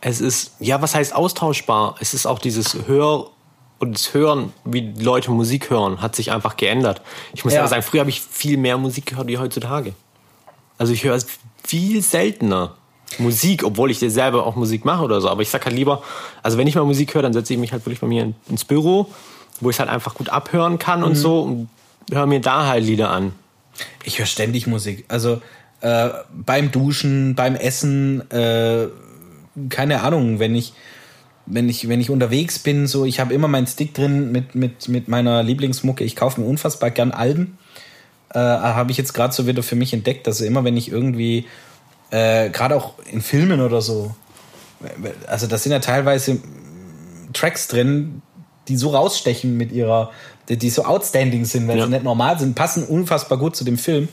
[0.00, 1.96] Es ist, ja, was heißt austauschbar?
[2.00, 3.30] Es ist auch dieses Hör
[3.78, 7.02] und das Hören, wie Leute Musik hören, hat sich einfach geändert.
[7.34, 7.60] Ich muss Ja.
[7.60, 9.94] ja sagen, früher habe ich viel mehr Musik gehört wie heutzutage.
[10.78, 11.26] Also ich höre es
[11.62, 12.76] viel seltener.
[13.18, 15.28] Musik, obwohl ich dir selber auch Musik mache oder so.
[15.28, 16.02] Aber ich sag halt lieber,
[16.42, 18.34] also wenn ich mal Musik höre, dann setze ich mich halt wirklich bei mir in-
[18.48, 19.06] ins Büro,
[19.60, 21.04] wo ich es halt einfach gut abhören kann Mhm.
[21.06, 21.68] und so und
[22.10, 23.32] höre mir da halt Lieder an.
[24.04, 25.04] Ich höre ständig Musik.
[25.08, 25.40] Also
[25.80, 28.86] äh, beim Duschen, beim Essen, äh,
[29.70, 30.72] keine Ahnung, wenn ich
[31.52, 34.88] wenn ich, wenn ich unterwegs bin, so, ich habe immer meinen Stick drin mit, mit,
[34.88, 36.04] mit meiner Lieblingsmucke.
[36.04, 37.58] Ich kaufe mir unfassbar gern Alben.
[38.32, 41.46] Äh, habe ich jetzt gerade so wieder für mich entdeckt, dass immer, wenn ich irgendwie,
[42.10, 44.14] äh, gerade auch in Filmen oder so,
[45.26, 46.38] also das sind ja teilweise
[47.32, 48.22] Tracks drin,
[48.68, 50.10] die so rausstechen mit ihrer,
[50.48, 51.84] die, die so outstanding sind, weil ja.
[51.84, 54.08] sie nicht normal sind, passen unfassbar gut zu dem Film.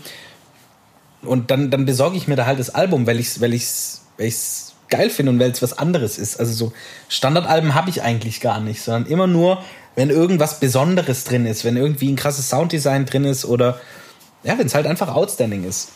[1.21, 4.05] Und dann, dann besorge ich mir da halt das Album, weil ich es weil ich's,
[4.17, 6.39] weil ich's geil finde und weil es was anderes ist.
[6.39, 6.73] Also so
[7.09, 9.61] Standardalben habe ich eigentlich gar nicht, sondern immer nur,
[9.95, 13.79] wenn irgendwas Besonderes drin ist, wenn irgendwie ein krasses Sounddesign drin ist oder
[14.43, 15.89] ja, wenn es halt einfach outstanding ist.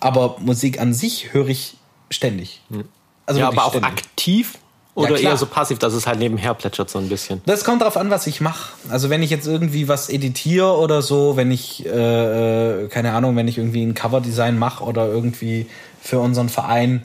[0.00, 1.76] Aber Musik an sich höre ich
[2.10, 2.60] ständig.
[2.70, 2.84] Hm.
[3.26, 3.90] Also ja, aber auch ständig.
[3.90, 4.58] aktiv
[4.96, 7.42] oder ja, eher so passiv, dass es halt nebenher plätschert so ein bisschen?
[7.44, 8.72] Das kommt darauf an, was ich mache.
[8.88, 13.36] Also wenn ich jetzt irgendwie was editiere oder so, wenn ich, äh, äh keine Ahnung,
[13.36, 15.66] wenn ich irgendwie ein Coverdesign mache oder irgendwie
[16.00, 17.04] für unseren Verein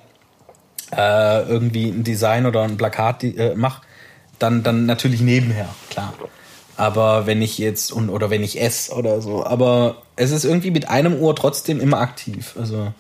[0.95, 3.81] äh, irgendwie ein Design oder ein Plakat äh, mache,
[4.39, 6.13] dann, dann natürlich nebenher, klar.
[6.77, 10.71] Aber wenn ich jetzt, und, oder wenn ich esse oder so, aber es ist irgendwie
[10.71, 12.53] mit einem Ohr trotzdem immer aktiv.
[12.57, 12.93] Also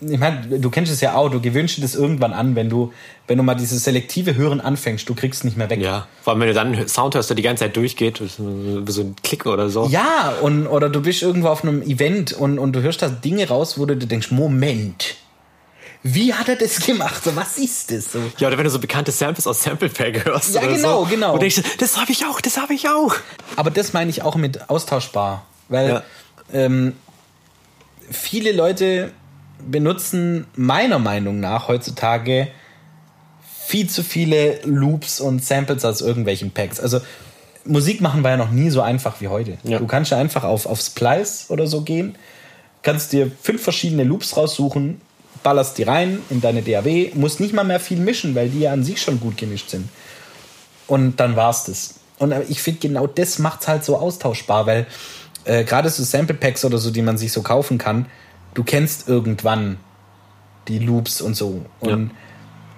[0.00, 2.92] ich meine, du kennst es ja auch, du gewöhnst dir das irgendwann an, wenn du,
[3.26, 5.80] wenn du mal dieses selektive Hören anfängst, du kriegst nicht mehr weg.
[5.80, 8.42] Ja, vor allem wenn du dann Sound hörst, der die ganze Zeit durchgeht, so
[9.02, 9.86] ein Klick oder so.
[9.88, 13.48] Ja, und, oder du bist irgendwo auf einem Event und, und du hörst da Dinge
[13.48, 15.16] raus, wo du dir denkst, Moment,
[16.02, 17.24] wie hat er das gemacht?
[17.24, 18.12] So, was ist das?
[18.12, 18.20] So.
[18.38, 20.54] Ja, oder wenn du so bekannte Samples aus Sample Pack hörst.
[20.54, 21.10] Ja, genau, so.
[21.10, 21.34] genau.
[21.34, 23.14] Und denkst, das habe ich auch, das habe ich auch.
[23.56, 25.44] Aber das meine ich auch mit austauschbar.
[25.68, 26.02] Weil ja.
[26.52, 26.94] ähm,
[28.10, 29.12] viele Leute
[29.66, 32.48] benutzen meiner Meinung nach heutzutage
[33.66, 36.80] viel zu viele Loops und Samples aus irgendwelchen Packs.
[36.80, 37.00] Also
[37.64, 39.58] Musik machen war ja noch nie so einfach wie heute.
[39.62, 39.78] Ja.
[39.78, 42.16] Du kannst ja einfach auf, auf Splice oder so gehen,
[42.82, 45.00] kannst dir fünf verschiedene Loops raussuchen,
[45.42, 48.72] ballerst die rein in deine DAW, musst nicht mal mehr viel mischen, weil die ja
[48.72, 49.88] an sich schon gut gemischt sind.
[50.86, 52.00] Und dann war's das.
[52.18, 54.86] Und ich finde, genau das macht es halt so austauschbar, weil
[55.44, 58.06] äh, gerade so Sample Packs oder so, die man sich so kaufen kann,
[58.54, 59.78] du kennst irgendwann
[60.68, 61.64] die Loops und so.
[61.80, 62.10] Und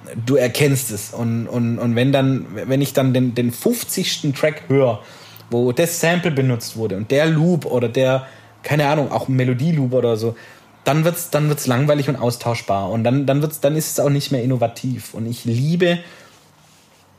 [0.07, 0.12] ja.
[0.25, 1.12] du erkennst es.
[1.12, 4.33] Und, und, und wenn dann, wenn ich dann den, den 50.
[4.38, 5.03] Track höre,
[5.51, 8.27] wo das Sample benutzt wurde und der Loop oder der,
[8.62, 10.37] keine Ahnung, auch Melodie-Loop oder so,
[10.85, 12.90] dann wird's, dann wird's langweilig und austauschbar.
[12.90, 15.14] Und dann, dann wird's, dann ist es auch nicht mehr innovativ.
[15.14, 15.99] Und ich liebe,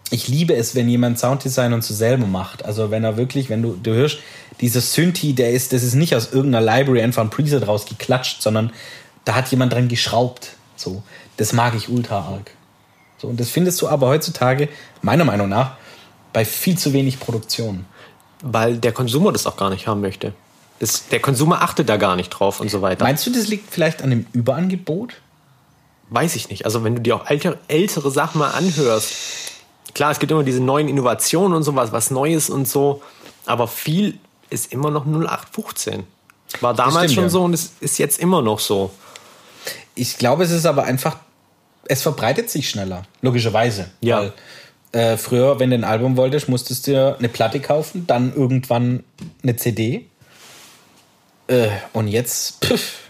[0.09, 2.65] ich liebe es, wenn jemand Sounddesign und so selber macht.
[2.65, 4.19] Also wenn er wirklich, wenn du, du hörst,
[4.61, 8.71] dieser Synthi, der ist, das ist nicht aus irgendeiner Library einfach ein Preset rausgeklatscht, sondern
[9.25, 10.55] da hat jemand dran geschraubt.
[10.75, 11.01] So,
[11.37, 12.51] das mag ich ultra arg.
[13.17, 14.67] So, und das findest du aber heutzutage,
[15.01, 15.77] meiner Meinung nach,
[16.33, 17.85] bei viel zu wenig Produktion.
[18.41, 20.33] Weil der Konsumer das auch gar nicht haben möchte.
[20.83, 23.05] Das, der Konsumer achtet da gar nicht drauf und so weiter.
[23.05, 25.13] Meinst du, das liegt vielleicht an dem Überangebot?
[26.09, 26.65] Weiß ich nicht.
[26.65, 29.13] Also wenn du dir auch ältere, ältere Sachen mal anhörst,
[29.93, 33.01] klar, es gibt immer diese neuen Innovationen und sowas, was Neues und so,
[33.45, 34.17] aber viel
[34.49, 36.03] ist immer noch 0815.
[36.59, 37.29] War damals stimmt, schon ja.
[37.29, 38.91] so und es ist jetzt immer noch so.
[39.95, 41.15] Ich glaube, es ist aber einfach,
[41.85, 43.89] es verbreitet sich schneller, logischerweise.
[44.01, 44.19] Ja.
[44.19, 44.33] Weil,
[44.91, 49.05] äh, früher, wenn du ein Album wolltest, musstest du dir eine Platte kaufen, dann irgendwann
[49.43, 50.07] eine CD.
[51.47, 53.09] Äh, und jetzt, pff,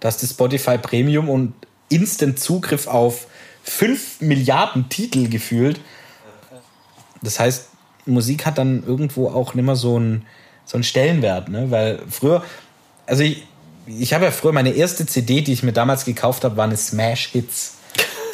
[0.00, 1.54] das ist das Spotify Premium und
[1.88, 3.26] Instant Zugriff auf
[3.64, 5.80] 5 Milliarden Titel gefühlt.
[7.22, 7.68] Das heißt,
[8.06, 10.24] Musik hat dann irgendwo auch nicht mehr so ein
[10.70, 11.70] so einen Stellenwert, ne?
[11.70, 12.44] Weil früher,
[13.06, 13.44] also ich,
[13.86, 16.76] ich habe ja früher meine erste CD, die ich mir damals gekauft habe, war eine
[16.76, 17.78] Smash Hits,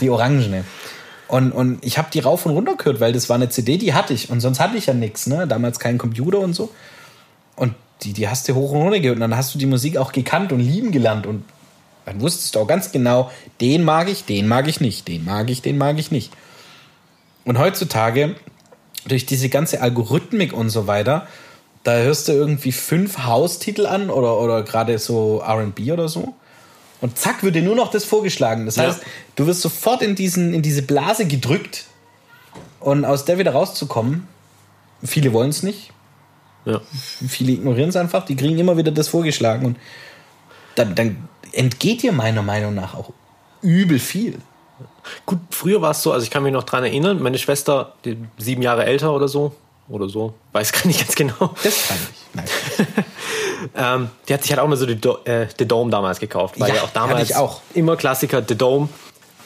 [0.01, 0.65] die Orangene.
[1.29, 3.95] Und, und ich habe die rauf und runter gehört, weil das war eine CD, die
[3.95, 4.29] hatte ich.
[4.31, 5.47] Und sonst hatte ich ja nichts, ne?
[5.47, 6.71] Damals keinen Computer und so.
[8.03, 9.17] Die, die hast du hoch und runter gehört.
[9.17, 11.27] Und dann hast du die Musik auch gekannt und lieben gelernt.
[11.27, 11.45] Und
[12.05, 13.31] dann wusstest du auch ganz genau,
[13.61, 16.33] den mag ich, den mag ich nicht, den mag ich, den mag ich nicht.
[17.45, 18.37] Und heutzutage,
[19.07, 21.27] durch diese ganze Algorithmik und so weiter,
[21.85, 26.35] da hörst du irgendwie fünf Haustitel an oder, oder gerade so RB oder so.
[27.01, 28.67] Und zack, wird dir nur noch das vorgeschlagen.
[28.67, 29.07] Das heißt, ja.
[29.37, 31.85] du wirst sofort in, diesen, in diese Blase gedrückt.
[32.81, 34.27] Und aus der wieder rauszukommen,
[35.05, 35.93] viele wollen es nicht.
[36.67, 36.81] Ja.
[37.29, 38.25] Viele ignorieren es einfach.
[38.25, 39.65] Die kriegen immer wieder das vorgeschlagen.
[39.65, 39.77] Und
[40.75, 43.13] dann, dann entgeht dir meiner Meinung nach auch
[43.63, 44.39] übel viel.
[45.25, 48.19] Gut, früher war es so, also ich kann mich noch daran erinnern, meine Schwester, die
[48.37, 49.55] sieben Jahre älter oder so,
[49.89, 50.35] oder so.
[50.53, 51.55] Weiß gar nicht ganz genau.
[51.63, 52.35] Das kann ich.
[52.35, 52.47] Nein.
[53.77, 56.59] ähm, die hat sich halt auch mal so The, Do äh, The Dome damals gekauft.
[56.59, 57.61] Weil ja, ja auch damals auch.
[57.75, 58.89] immer Klassiker The Dome.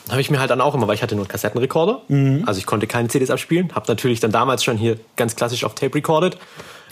[0.09, 2.01] Habe ich mir halt dann auch immer, weil ich hatte nur einen Kassettenrekorder.
[2.09, 2.43] Mhm.
[2.47, 3.75] Also ich konnte keine CDs abspielen.
[3.75, 6.37] Habe natürlich dann damals schon hier ganz klassisch auf Tape recorded.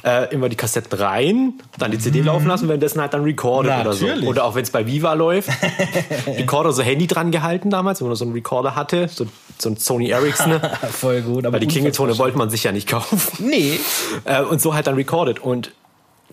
[0.04, 3.72] Äh, immer die Kassetten rein, dann die CD laufen lassen und währenddessen halt dann recorded
[3.80, 4.06] oder so.
[4.06, 5.48] Oder auch wenn es bei Viva läuft.
[6.26, 9.26] Recorder, so Handy dran gehalten damals, wenn man so einen Recorder hatte, so,
[9.58, 10.60] so ein Sony Ericsson.
[10.90, 11.44] Voll gut.
[11.44, 13.20] Aber Weil die Klingeltone wollte man sich ja nicht kaufen.
[13.38, 13.78] Nee.
[14.24, 15.38] Äh, und so halt dann recorded.
[15.38, 15.72] Und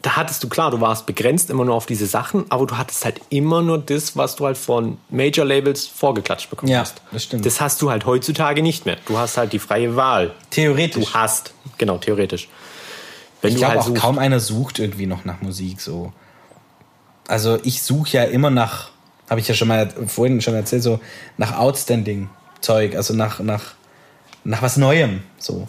[0.01, 3.06] da hattest du, klar, du warst begrenzt immer nur auf diese Sachen, aber du hattest
[3.06, 7.01] halt immer nur das, was du halt von Major-Labels vorgeklatscht bekommen Ja, hast.
[7.12, 7.45] das stimmt.
[7.45, 8.97] Das hast du halt heutzutage nicht mehr.
[9.08, 10.32] Du hast halt die freie Wahl.
[10.51, 11.06] Theoretisch.
[11.06, 12.47] Du hast, genau, theoretisch.
[13.45, 16.13] Wenn ich du glaube halt auch suchst, kaum einer sucht irgendwie noch nach Musik so.
[17.27, 18.91] Also ich suche ja immer nach,
[19.29, 20.99] habe ich ja schon mal vorhin schon erzählt, so
[21.38, 22.29] nach outstanding
[22.62, 23.73] Zeug, also nach nach
[24.43, 25.67] nach was Neuem so.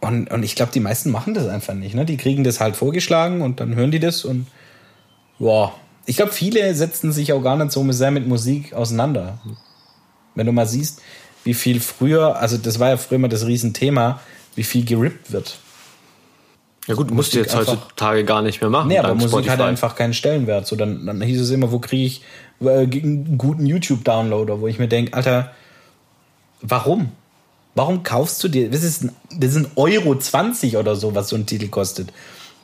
[0.00, 1.94] Und, und ich glaube, die meisten machen das einfach nicht.
[1.94, 2.04] Ne?
[2.04, 4.46] Die kriegen das halt vorgeschlagen und dann hören die das und
[5.38, 5.74] boah.
[6.06, 9.38] Ich glaube, viele setzen sich auch gar nicht so sehr mit Musik auseinander.
[10.34, 11.02] Wenn du mal siehst,
[11.44, 14.20] wie viel früher, also das war ja früher immer das Riesenthema,
[14.54, 15.58] wie viel gerippt wird.
[16.88, 18.88] Ja gut, musst du jetzt heutzutage gar nicht mehr machen.
[18.88, 19.50] Nee, aber Musik Spotify.
[19.50, 20.66] hat einfach keinen Stellenwert.
[20.66, 22.22] So, dann, dann hieß es immer, wo kriege ich
[22.62, 25.52] äh, einen guten YouTube-Downloader, wo ich mir denke, Alter,
[26.62, 27.12] warum?
[27.74, 31.28] Warum kaufst du dir, das ist, ein, das ist ein Euro 20 oder so, was
[31.28, 32.10] so ein Titel kostet.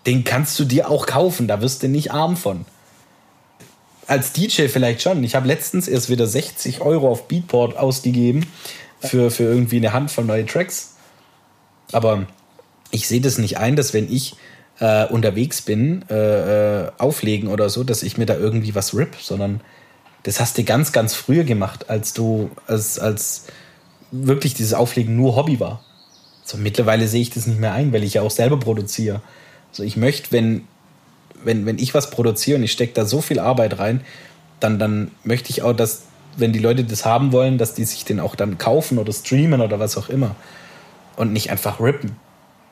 [0.06, 2.64] Den kannst du dir auch kaufen, da wirst du nicht arm von.
[4.06, 5.22] Als DJ vielleicht schon.
[5.22, 8.46] Ich habe letztens erst wieder 60 Euro auf Beatport ausgegeben
[9.00, 10.94] für, für irgendwie eine Handvoll neue Tracks.
[11.92, 12.26] Aber
[12.94, 14.36] ich sehe das nicht ein, dass wenn ich
[14.78, 19.16] äh, unterwegs bin, äh, äh, auflegen oder so, dass ich mir da irgendwie was rip,
[19.20, 19.60] sondern
[20.22, 23.46] das hast du ganz, ganz früher gemacht, als du, als, als
[24.10, 25.84] wirklich dieses Auflegen nur Hobby war.
[26.44, 29.20] So mittlerweile sehe ich das nicht mehr ein, weil ich ja auch selber produziere.
[29.70, 30.62] Also ich möchte, wenn,
[31.42, 34.02] wenn, wenn ich was produziere und ich stecke da so viel Arbeit rein,
[34.60, 36.04] dann, dann möchte ich auch, dass,
[36.36, 39.60] wenn die Leute das haben wollen, dass die sich den auch dann kaufen oder streamen
[39.60, 40.36] oder was auch immer.
[41.16, 42.16] Und nicht einfach rippen.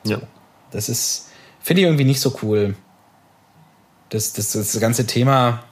[0.03, 0.17] Ja.
[0.71, 1.29] Das ist,
[1.61, 2.75] finde ich irgendwie nicht so cool.
[4.09, 5.63] Das, das, das ganze Thema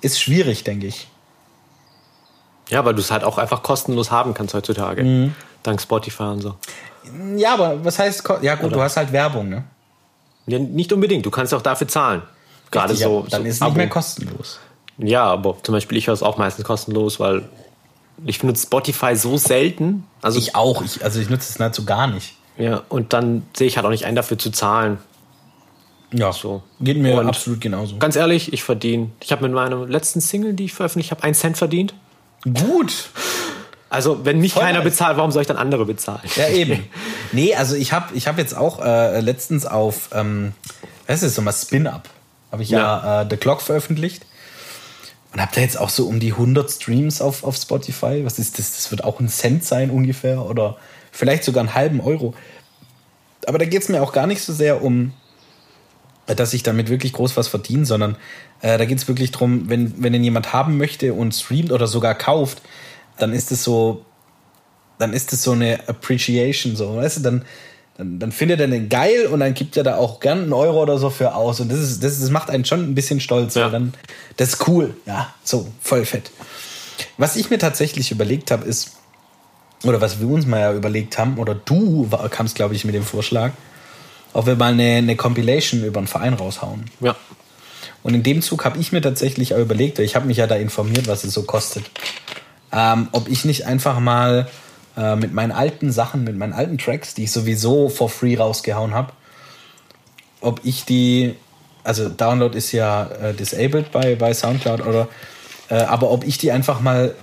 [0.00, 1.08] ist schwierig, denke ich.
[2.68, 5.02] ja, weil du es halt auch einfach kostenlos haben kannst heutzutage.
[5.02, 5.34] Mhm.
[5.62, 6.54] Dank Spotify und so.
[7.36, 8.76] Ja, aber was heißt, ja gut, Oder?
[8.76, 9.64] du hast halt Werbung, ne?
[10.46, 12.22] Ja, nicht unbedingt, du kannst auch dafür zahlen.
[12.70, 13.26] Gerade Richtig, so.
[13.30, 13.70] dann so ist es Abo.
[13.70, 14.58] nicht mehr kostenlos.
[14.98, 17.48] Ja, aber zum Beispiel ich höre es auch meistens kostenlos, weil
[18.24, 20.04] ich benutze Spotify so selten.
[20.22, 22.34] Also Ich auch, ich, also ich nutze es nahezu gar nicht.
[22.58, 24.98] Ja, und dann sehe ich halt auch nicht ein, dafür zu zahlen.
[26.12, 26.62] Ja, So.
[26.80, 27.96] Geht mir Und- absolut genauso.
[27.98, 29.10] Ganz ehrlich, ich verdiene.
[29.20, 31.94] Ich habe mit meiner letzten Single, die ich veröffentlicht habe, einen Cent verdient.
[32.44, 33.10] Gut.
[33.90, 34.90] Also, wenn mich Voll keiner nice.
[34.92, 36.20] bezahlt, warum soll ich dann andere bezahlen?
[36.36, 36.84] Ja, eben.
[37.32, 40.52] nee, also ich habe ich hab jetzt auch äh, letztens auf, ähm,
[41.06, 42.08] was ist das nochmal, Spin-Up,
[42.52, 44.24] habe ich ja, äh, The Clock veröffentlicht.
[45.32, 48.24] Und habe da jetzt auch so um die 100 Streams auf, auf Spotify.
[48.24, 48.74] Was ist das?
[48.76, 50.76] Das wird auch ein Cent sein ungefähr oder
[51.16, 52.34] vielleicht sogar einen halben Euro.
[53.46, 55.12] Aber da geht es mir auch gar nicht so sehr um,
[56.26, 58.16] dass ich damit wirklich groß was verdiene, sondern
[58.60, 61.86] äh, da geht es wirklich darum, wenn, wenn den jemand haben möchte und streamt oder
[61.86, 62.62] sogar kauft,
[63.18, 64.04] dann ist es so,
[64.98, 67.44] dann ist es so eine Appreciation, so, weißt du, dann,
[67.96, 70.82] dann, dann findet er den geil und dann gibt er da auch gern einen Euro
[70.82, 71.60] oder so für aus.
[71.60, 73.54] Und das ist, das, das macht einen schon ein bisschen stolz.
[73.54, 73.70] Ja.
[73.70, 73.94] Dann,
[74.36, 76.30] das ist cool, ja, so, voll fett.
[77.16, 78.96] Was ich mir tatsächlich überlegt habe, ist,
[79.84, 83.04] oder was wir uns mal ja überlegt haben, oder du kamst, glaube ich, mit dem
[83.04, 83.52] Vorschlag,
[84.32, 86.84] ob wir mal eine, eine Compilation über einen Verein raushauen.
[87.00, 87.16] Ja.
[88.02, 90.46] Und in dem Zug habe ich mir tatsächlich auch überlegt, weil ich habe mich ja
[90.46, 91.84] da informiert, was es so kostet,
[92.72, 94.48] ähm, ob ich nicht einfach mal
[94.96, 98.94] äh, mit meinen alten Sachen, mit meinen alten Tracks, die ich sowieso for free rausgehauen
[98.94, 99.12] habe,
[100.40, 101.34] ob ich die,
[101.84, 105.08] also Download ist ja äh, disabled bei, bei Soundcloud, oder,
[105.68, 107.14] äh, aber ob ich die einfach mal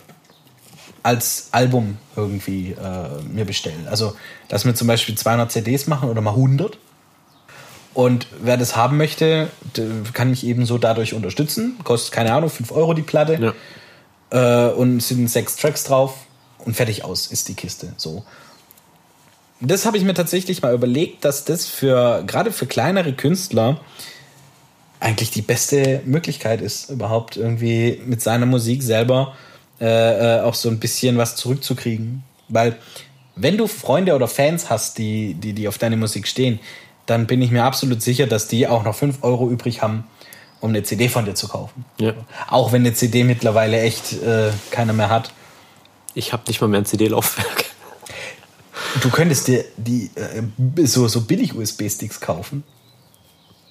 [1.04, 3.90] als Album irgendwie äh, mir bestelle.
[3.90, 4.16] Also,
[4.48, 6.78] dass wir zum Beispiel 200 CDs machen oder mal 100.
[7.94, 9.50] Und wer das haben möchte,
[10.14, 11.78] kann mich eben so dadurch unterstützen.
[11.84, 13.54] Kostet, keine Ahnung, 5 Euro die Platte.
[14.32, 14.70] Ja.
[14.70, 16.16] Äh, und es sind sechs Tracks drauf.
[16.58, 17.94] Und fertig aus ist die Kiste.
[17.98, 18.24] So.
[19.60, 23.82] Das habe ich mir tatsächlich mal überlegt, dass das für, gerade für kleinere Künstler,
[25.02, 30.70] eigentlich die beste Möglichkeit ist, überhaupt irgendwie mit seiner Musik selber äh, äh, auch so
[30.70, 32.24] ein bisschen was zurückzukriegen.
[32.50, 32.78] Weil,
[33.36, 36.60] wenn du Freunde oder Fans hast, die, die, die auf deine Musik stehen,
[37.06, 40.06] dann bin ich mir absolut sicher, dass die auch noch 5 Euro übrig haben,
[40.62, 41.86] um eine CD von dir zu kaufen.
[42.00, 42.14] Ja.
[42.48, 45.34] Auch wenn eine CD mittlerweile echt äh, keiner mehr hat.
[46.14, 47.66] Ich habe nicht mal mehr ein CD-Laufwerk.
[49.02, 52.64] Du könntest dir die äh, so, so billig USB-Sticks kaufen.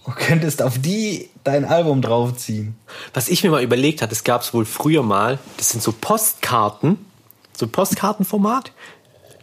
[0.05, 2.75] Und könntest auf die dein Album draufziehen.
[3.15, 5.93] Was ich mir mal überlegt habe, das gab es wohl früher mal, das sind so
[5.93, 6.99] Postkarten,
[7.57, 8.73] so Postkartenformat.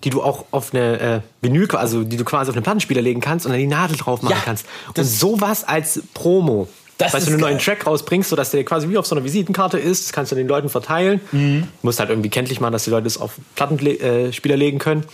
[0.03, 3.19] die du auch auf eine äh, Vinyl, also die du quasi auf einen Plattenspieler legen
[3.19, 4.65] kannst und dann die Nadel drauf machen Ja, kannst.
[4.87, 6.67] Und das- sowas als Promo.
[6.97, 7.59] Das weißt du, einen neuen.
[7.59, 10.49] Track rausbringst, sodass der quasi wie auf so einer Visitenkarte ist, das kannst du den
[10.49, 11.21] Leuten verteilen.
[11.31, 11.61] Mhm.
[11.63, 15.05] Du musst halt irgendwie kenntlich machen, dass die Leute es auf Plattenspieler legen können.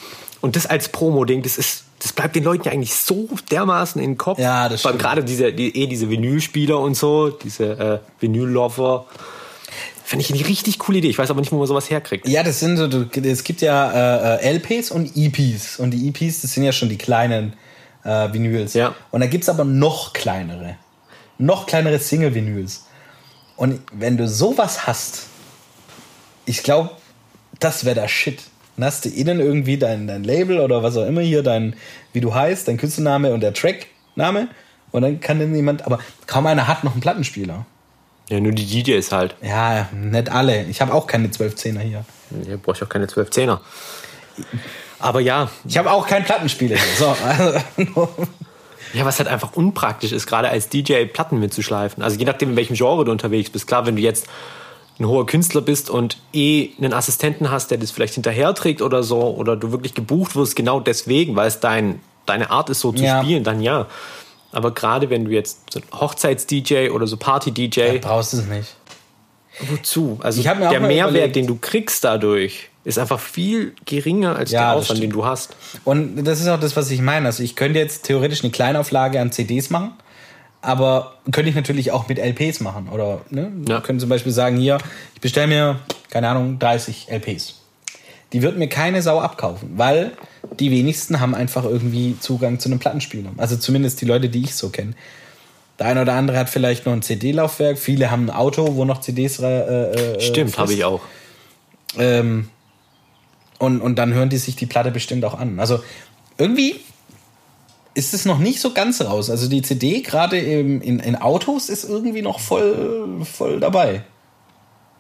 [0.41, 4.12] Und das als Promo-Ding, das ist, das bleibt den Leuten ja eigentlich so dermaßen in
[4.12, 4.39] den Kopf.
[4.39, 5.00] Ja, das stimmt.
[5.00, 9.06] gerade diese, die, eh diese Vinylspieler und so, diese äh, Vinyl-Lover.
[10.04, 11.10] Finde ich eine richtig coole Idee.
[11.10, 12.28] Ich weiß aber nicht, wo man sowas herkriegt.
[12.28, 15.80] Ja, das sind so, es gibt ja äh, äh, LPs und EPs.
[15.80, 17.54] Und die EPs, das sind ja schon die kleinen
[18.04, 18.76] äh, Vinyls.
[18.76, 18.93] Ja.
[19.10, 20.78] Und da gibt's aber noch kleinere.
[21.39, 22.86] Noch kleinere Single-Vinyls.
[23.56, 25.24] Und wenn du sowas hast,
[26.45, 26.91] ich glaube,
[27.60, 28.43] das wäre der Shit.
[28.75, 31.75] Dann hast du innen irgendwie dein, dein Label oder was auch immer hier, dein,
[32.13, 34.47] wie du heißt, dein Künstlername und der Trackname.
[34.91, 37.65] Und dann kann dann jemand, aber kaum einer hat noch einen Plattenspieler.
[38.29, 39.35] Ja, nur die DJs halt.
[39.41, 40.63] Ja, nicht alle.
[40.63, 42.05] Ich habe auch keine 12-10er hier.
[42.45, 43.61] Hier brauche ich auch keine 12 Zehner.
[44.99, 46.95] Aber ja, Ich habe auch keinen Plattenspieler hier.
[46.97, 48.09] So, also,
[48.93, 52.01] Ja, was halt einfach unpraktisch ist, gerade als DJ Platten mitzuschleifen.
[52.01, 53.67] Also je nachdem, in welchem Genre du unterwegs bist.
[53.67, 54.27] Klar, wenn du jetzt
[54.99, 59.21] ein hoher Künstler bist und eh einen Assistenten hast, der das vielleicht hinterherträgt oder so,
[59.36, 63.03] oder du wirklich gebucht wirst, genau deswegen, weil es dein, deine Art ist, so zu
[63.03, 63.21] Ja.
[63.21, 63.88] spielen, dann ja.
[64.53, 68.75] Aber gerade wenn du jetzt so Hochzeits-DJ oder so Party-DJ, brauchst du es nicht.
[69.69, 70.17] wozu?
[70.21, 74.62] Also Ich der Mehrwert, überlegt- den du kriegst dadurch, ist einfach viel geringer als Ja,
[74.71, 75.55] der Aufwand, den du hast.
[75.86, 77.25] Und das ist auch das, was ich meine.
[77.25, 79.91] Also ich könnte jetzt theoretisch eine Kleinauflage an CDs machen,
[80.65, 82.89] aber könnte ich natürlich auch mit LPs machen.
[82.89, 83.51] Oder ne?
[83.67, 83.82] Ja.
[83.82, 84.78] Können zum Beispiel sagen, hier,
[85.13, 87.62] ich bestelle mir, keine Ahnung, 30 LPs.
[88.34, 90.12] Die wird mir keine Sau abkaufen, weil
[90.60, 93.30] die wenigsten haben einfach irgendwie Zugang zu einem Plattenspieler.
[93.38, 94.93] Also zumindest die Leute, die ich so kenne.
[95.80, 97.78] Der eine oder andere hat vielleicht noch ein CD-Laufwerk.
[97.78, 100.58] Viele haben ein Auto, wo noch CDs äh, äh, Stimmt, frisst.
[100.58, 101.01] habe ich auch.
[101.97, 102.49] Ähm,
[103.60, 105.60] und, und dann hören die sich die Platte bestimmt auch an.
[105.60, 105.82] Also
[106.38, 106.80] irgendwie
[107.95, 109.29] ist es noch nicht so ganz raus.
[109.29, 114.03] Also die CD gerade in, in Autos ist irgendwie noch voll, voll dabei.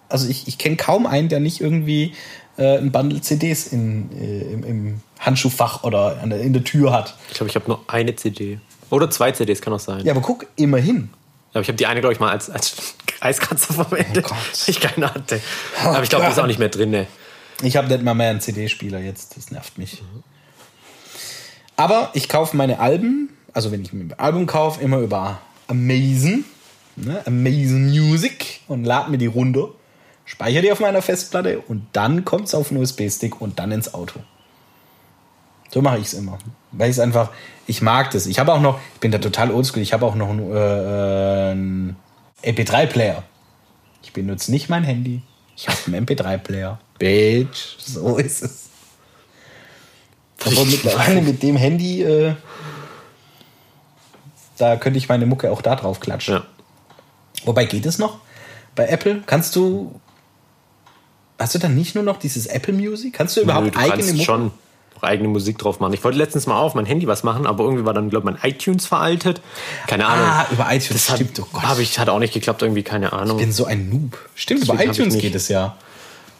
[0.07, 2.13] Also ich, ich kenne kaum einen, der nicht irgendwie
[2.57, 7.15] äh, ein Bundle CDs in, äh, im, im Handschuhfach oder der, in der Tür hat.
[7.29, 8.59] Ich glaube, ich habe nur eine CD.
[8.89, 10.05] Oder zwei CDs, kann auch sein.
[10.05, 11.09] Ja, aber guck, immerhin.
[11.51, 14.35] Aber ich habe die eine, glaube ich, mal als, als Eiskratzer verwendet, Oh
[14.67, 15.41] ich keine hatte.
[15.83, 16.91] Aber ich glaube, die ist auch nicht mehr drin.
[16.91, 17.07] Ne?
[17.61, 20.01] Ich habe nicht mal mehr einen CD-Spieler jetzt, das nervt mich.
[21.77, 26.45] Aber ich kaufe meine Alben, also wenn ich mir ein Album kaufe, immer über Amazon,
[26.95, 29.69] ne, Amazon Music und lade mir die runter,
[30.25, 33.93] speichere die auf meiner Festplatte und dann kommt es auf einen USB-Stick und dann ins
[33.93, 34.19] Auto.
[35.71, 36.37] So mache ich es immer.
[36.71, 37.31] Weil ich es einfach,
[37.67, 38.27] ich mag das.
[38.27, 41.51] Ich habe auch noch, ich bin da total oldschool, ich habe auch noch einen, äh,
[41.51, 41.95] einen
[42.43, 43.23] MP3-Player.
[44.01, 45.21] Ich benutze nicht mein Handy.
[45.57, 46.79] Ich habe einen MP3-Player.
[46.97, 48.69] Bitch, so ist es.
[50.45, 52.35] Aber mittlerweile mit dem Handy, äh,
[54.57, 56.35] da könnte ich meine Mucke auch da drauf klatschen.
[56.35, 56.45] Ja.
[57.45, 58.19] Wobei geht es noch?
[58.75, 59.99] Bei Apple kannst du.
[61.37, 63.13] Hast du dann nicht nur noch dieses Apple Music?
[63.13, 64.23] Kannst du überhaupt Nö, du eigene Mucke?
[64.23, 64.51] schon
[65.05, 65.93] eigene Musik drauf machen.
[65.93, 68.41] Ich wollte letztens mal auf mein Handy was machen, aber irgendwie war dann, glaube ich,
[68.41, 69.41] mein iTunes veraltet.
[69.87, 70.27] Keine Ahnung.
[70.27, 71.79] Ah, über iTunes, das hat, stimmt, oh Gott.
[71.79, 73.37] Ich, hat auch nicht geklappt, irgendwie, keine Ahnung.
[73.37, 74.17] Ich bin so ein Noob.
[74.35, 75.77] Stimmt, Deswegen über iTunes geht es ja.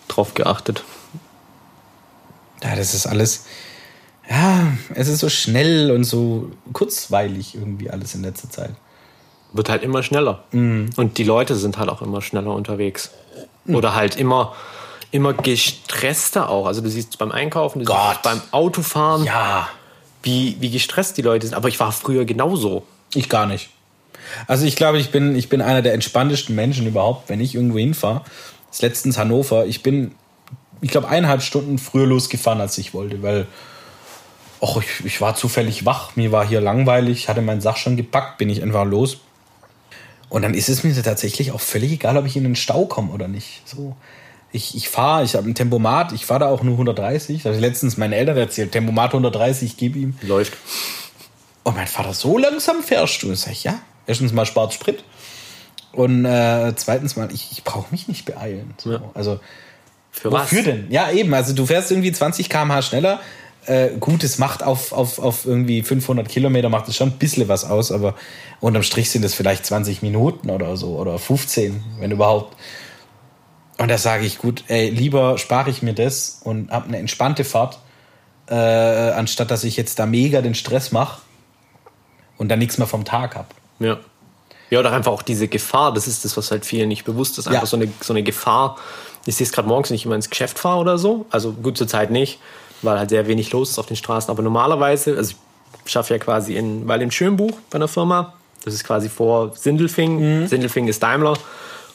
[0.07, 0.83] drauf geachtet.
[2.63, 3.45] Ja, das ist alles.
[4.29, 8.71] Ja, es ist so schnell und so kurzweilig irgendwie alles in letzter Zeit.
[9.53, 10.43] Wird halt immer schneller.
[10.51, 10.89] Mhm.
[10.97, 13.11] Und die Leute sind halt auch immer schneller unterwegs.
[13.67, 14.53] Oder halt immer,
[15.11, 16.65] immer gestresster auch.
[16.67, 17.97] Also du siehst beim Einkaufen, du Gott.
[18.09, 19.69] siehst beim Autofahren, Ja,
[20.23, 21.55] wie, wie gestresst die Leute sind.
[21.55, 22.83] Aber ich war früher genauso.
[23.13, 23.69] ich gar nicht.
[24.47, 27.77] Also ich glaube, ich bin, ich bin einer der entspanntesten Menschen überhaupt, wenn ich irgendwo
[27.77, 28.21] hinfahre.
[28.67, 29.65] Das ist letztens Hannover.
[29.67, 30.13] Ich bin,
[30.81, 33.45] ich glaube, eineinhalb Stunden früher losgefahren, als ich wollte, weil
[34.61, 36.15] och, ich, ich war zufällig wach.
[36.15, 39.17] Mir war hier langweilig, hatte meinen Sach schon gepackt, bin ich einfach los.
[40.29, 43.11] Und dann ist es mir tatsächlich auch völlig egal, ob ich in den Stau komme
[43.13, 43.61] oder nicht.
[43.65, 43.95] So,
[44.51, 47.43] ich, ich fahre, ich habe ein Tempomat, ich fahre da auch nur 130.
[47.43, 50.17] Da habe ich letztens meinen Eltern erzählt, Tempomat 130, ich gebe ihm.
[50.21, 50.53] Läuft.
[51.63, 53.33] Und mein Vater, so langsam fährst du?
[53.35, 53.79] Sag ich, ja.
[54.07, 55.03] Erstens mal spart Sprit.
[55.91, 58.73] Und äh, zweitens mal, ich, ich brauche mich nicht beeilen.
[58.77, 58.93] So.
[58.93, 59.01] Ja.
[59.13, 59.39] Also,
[60.11, 60.65] Für wofür was?
[60.65, 60.91] denn?
[60.91, 61.33] Ja, eben.
[61.33, 63.19] Also, du fährst irgendwie 20 km/h schneller.
[63.67, 67.47] Äh, gut, es macht auf, auf, auf irgendwie 500 Kilometer macht es schon ein bisschen
[67.47, 68.15] was aus, aber
[68.59, 72.55] unterm Strich sind es vielleicht 20 Minuten oder so oder 15, wenn überhaupt.
[73.77, 77.43] Und da sage ich, gut, ey, lieber spare ich mir das und habe eine entspannte
[77.43, 77.79] Fahrt,
[78.47, 81.21] äh, anstatt dass ich jetzt da mega den Stress mache
[82.37, 83.47] und dann nichts mehr vom Tag habe.
[83.79, 83.97] Ja.
[84.69, 87.47] Ja, oder einfach auch diese Gefahr, das ist das, was halt vielen nicht bewusst ist.
[87.47, 87.67] Einfach Ja.
[87.67, 88.77] so, eine, so eine Gefahr.
[89.25, 91.25] Ich sehe es gerade morgens, wenn ich immer ins Geschäft fahre oder so.
[91.29, 92.39] Also gut zur Zeit nicht.
[92.85, 94.29] Weil halt sehr wenig los ist auf den Straßen.
[94.29, 95.35] Aber normalerweise, also
[95.85, 98.33] ich schaffe ja quasi in, weil in Schönbuch bei einer Firma,
[98.63, 100.41] das ist quasi vor Sindelfing.
[100.43, 100.47] Mhm.
[100.47, 101.37] Sindelfing ist Daimler.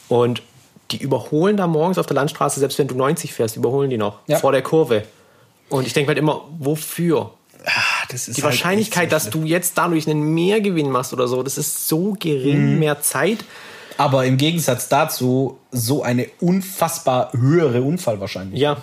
[0.09, 0.43] Und
[0.91, 4.18] die überholen da morgens auf der Landstraße, selbst wenn du 90 fährst, überholen die noch
[4.26, 4.38] Ja.
[4.38, 5.05] vor der Kurve.
[5.68, 7.30] Und ich denke halt immer, wofür?
[8.12, 11.59] Ist Die halt Wahrscheinlichkeit, so dass du jetzt dadurch einen Mehrgewinn machst oder so, das
[11.59, 12.18] ist so Mhm.
[12.18, 13.45] gering, mehr Zeit.
[13.99, 18.78] Aber im Gegensatz dazu so eine unfassbar höhere Unfallwahrscheinlichkeit.
[18.78, 18.82] Ja,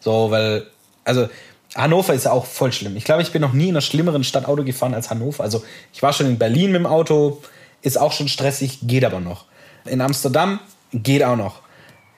[0.00, 0.66] So, weil,
[1.04, 1.28] also
[1.76, 2.96] Hannover ist ja auch voll schlimm.
[2.96, 5.44] Ich glaube, ich bin noch nie in einer schlimmeren Stadt Auto gefahren als Hannover.
[5.44, 5.62] Also
[5.92, 7.42] ich war schon in Berlin mit dem Auto,
[7.82, 9.44] ist auch schon stressig, geht aber noch.
[9.84, 10.58] In Amsterdam
[10.92, 11.60] geht auch noch.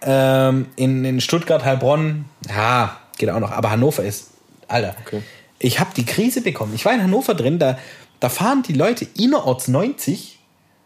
[0.03, 3.51] Ähm, in, in Stuttgart, Heilbronn, ja, geht auch noch.
[3.51, 4.31] Aber Hannover ist,
[4.69, 5.23] Alter, Okay.
[5.59, 6.75] ich habe die Krise bekommen.
[6.75, 7.79] Ich war in Hannover drin, da,
[8.21, 10.39] da fahren die Leute innerorts 90,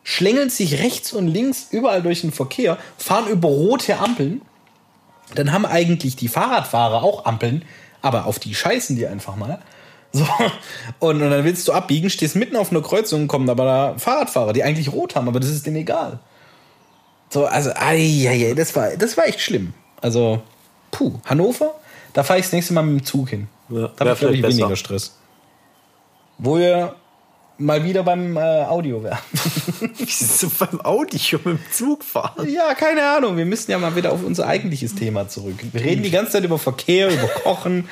[0.03, 4.41] schlängeln sich rechts und links überall durch den Verkehr, fahren über rote Ampeln
[5.35, 7.65] dann haben eigentlich die Fahrradfahrer auch Ampeln,
[8.03, 9.61] aber auf die scheißen die einfach mal.
[10.13, 10.27] So.
[10.99, 14.53] Und, und dann willst du abbiegen, stehst mitten auf einer Kreuzung, kommen aber da Fahrradfahrer,
[14.53, 16.19] die eigentlich rot haben, aber das ist denen egal.
[17.31, 19.73] So, also, ai, das war, das war echt schlimm.
[20.03, 20.43] Also,
[20.91, 21.75] puh, Hannover,
[22.13, 23.49] da fahre ich das nächste Mal mit dem Zug hin.
[23.71, 24.59] Ja, da habe ich, glaube ich, besser.
[24.59, 25.17] weniger Stress.
[26.37, 26.97] Wo wir
[27.63, 29.19] mal wieder beim äh, Audio wären.
[30.09, 32.49] so beim Audio mit dem Zug fahren.
[32.49, 33.37] Ja, keine Ahnung.
[33.37, 35.57] Wir müssen ja mal wieder auf unser eigentliches Thema zurück.
[35.73, 37.89] Wir reden die ganze Zeit über Verkehr, über Kochen,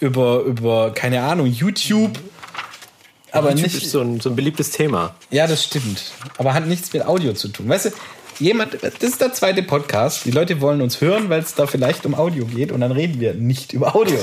[0.00, 2.18] über, über keine Ahnung, YouTube.
[3.32, 3.82] Aber YouTube nicht.
[3.84, 5.14] ist so ein, so ein beliebtes Thema.
[5.30, 6.12] Ja, das stimmt.
[6.38, 7.68] Aber hat nichts mit Audio zu tun.
[7.68, 7.90] Weißt du,
[8.40, 10.24] jemand, das ist der zweite Podcast.
[10.24, 13.20] Die Leute wollen uns hören, weil es da vielleicht um Audio geht und dann reden
[13.20, 14.18] wir nicht über Audio.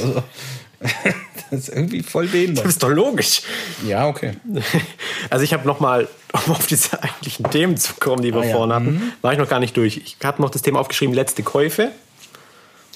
[0.82, 0.88] So.
[1.50, 2.66] Das ist irgendwie voll behindert.
[2.66, 3.42] Das ist doch logisch.
[3.88, 4.34] Ja, okay.
[5.30, 6.10] Also ich habe noch mal,
[6.46, 8.52] um auf diese eigentlichen Themen zu kommen, die wir Ah, ja.
[8.54, 9.96] vorhin hatten, war ich noch gar nicht durch.
[9.98, 11.92] Ich habe noch das Thema aufgeschrieben, letzte Käufe.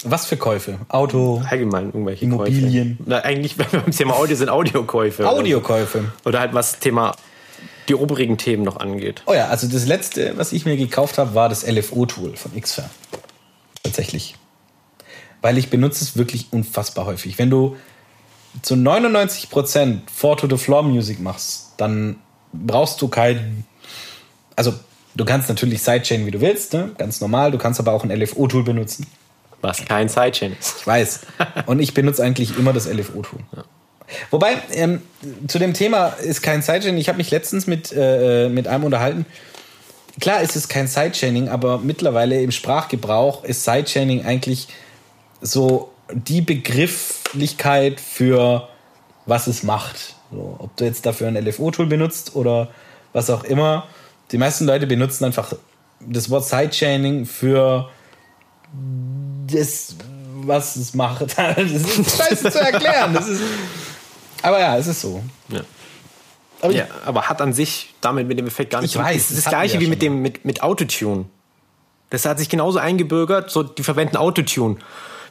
[0.04, 0.80] Was für Käufe?
[0.88, 2.98] Auto, Allgemein irgendwelche Immobilien.
[2.98, 3.10] Käufe.
[3.10, 5.26] Na, eigentlich, beim Thema Audio sind, Audiokäufe.
[5.26, 6.12] Audiokäufe.
[6.26, 7.14] Oder halt was Thema
[7.88, 9.22] die oberigen Themen noch angeht.
[9.24, 12.90] Oh ja, also das letzte, was ich mir gekauft habe, war das LFO-Tool von Xfer.
[13.82, 14.34] Tatsächlich.
[15.42, 17.38] Weil ich benutze es wirklich unfassbar häufig.
[17.38, 17.76] Wenn du
[18.62, 22.16] zu 99% Four-to-the-Floor-Music machst, dann
[22.52, 23.64] brauchst du kein...
[24.56, 24.74] Also,
[25.14, 26.92] du kannst natürlich Sidechain, wie du willst, ne?
[26.96, 27.50] ganz normal.
[27.50, 29.06] Du kannst aber auch ein LFO-Tool benutzen.
[29.62, 30.76] Was kein Sidechain ist.
[30.80, 31.20] Ich weiß.
[31.66, 33.40] Und ich benutze eigentlich immer das LFO-Tool.
[34.30, 35.02] Wobei, ähm,
[35.48, 37.00] zu dem Thema ist kein Sidechaining.
[37.00, 39.26] Ich habe mich letztens mit, äh, mit einem unterhalten.
[40.20, 44.68] Klar ist es kein Sidechaining, aber mittlerweile im Sprachgebrauch ist Sidechaining eigentlich
[45.42, 48.68] so die Begrifflichkeit für
[49.26, 50.14] was es macht.
[50.30, 52.68] So, ob du jetzt dafür ein LFO-Tool benutzt oder
[53.12, 53.86] was auch immer.
[54.30, 55.52] Die meisten Leute benutzen einfach
[56.00, 57.90] das Wort Sidechaining für
[59.46, 59.96] das,
[60.36, 61.36] was es macht.
[61.36, 63.12] Das ist scheiße zu erklären.
[63.12, 63.42] Das ist,
[64.42, 65.22] aber ja, es ist so.
[65.48, 65.60] Ja.
[66.62, 69.30] Aber Ja, aber hat an sich damit mit dem Effekt gar nicht Ich weiß, Das
[69.30, 71.26] ist das gleiche wie mit dem mit, mit Autotune.
[72.10, 74.76] Das hat sich genauso eingebürgert, so die verwenden Autotune.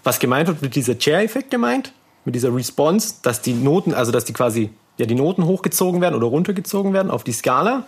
[0.04, 1.93] Was gemeint wird mit dieser Chair-Effekt gemeint,
[2.26, 6.16] mit dieser Response, dass die Noten, also dass die quasi ja die Noten hochgezogen werden
[6.16, 7.86] oder runtergezogen werden auf die Skala.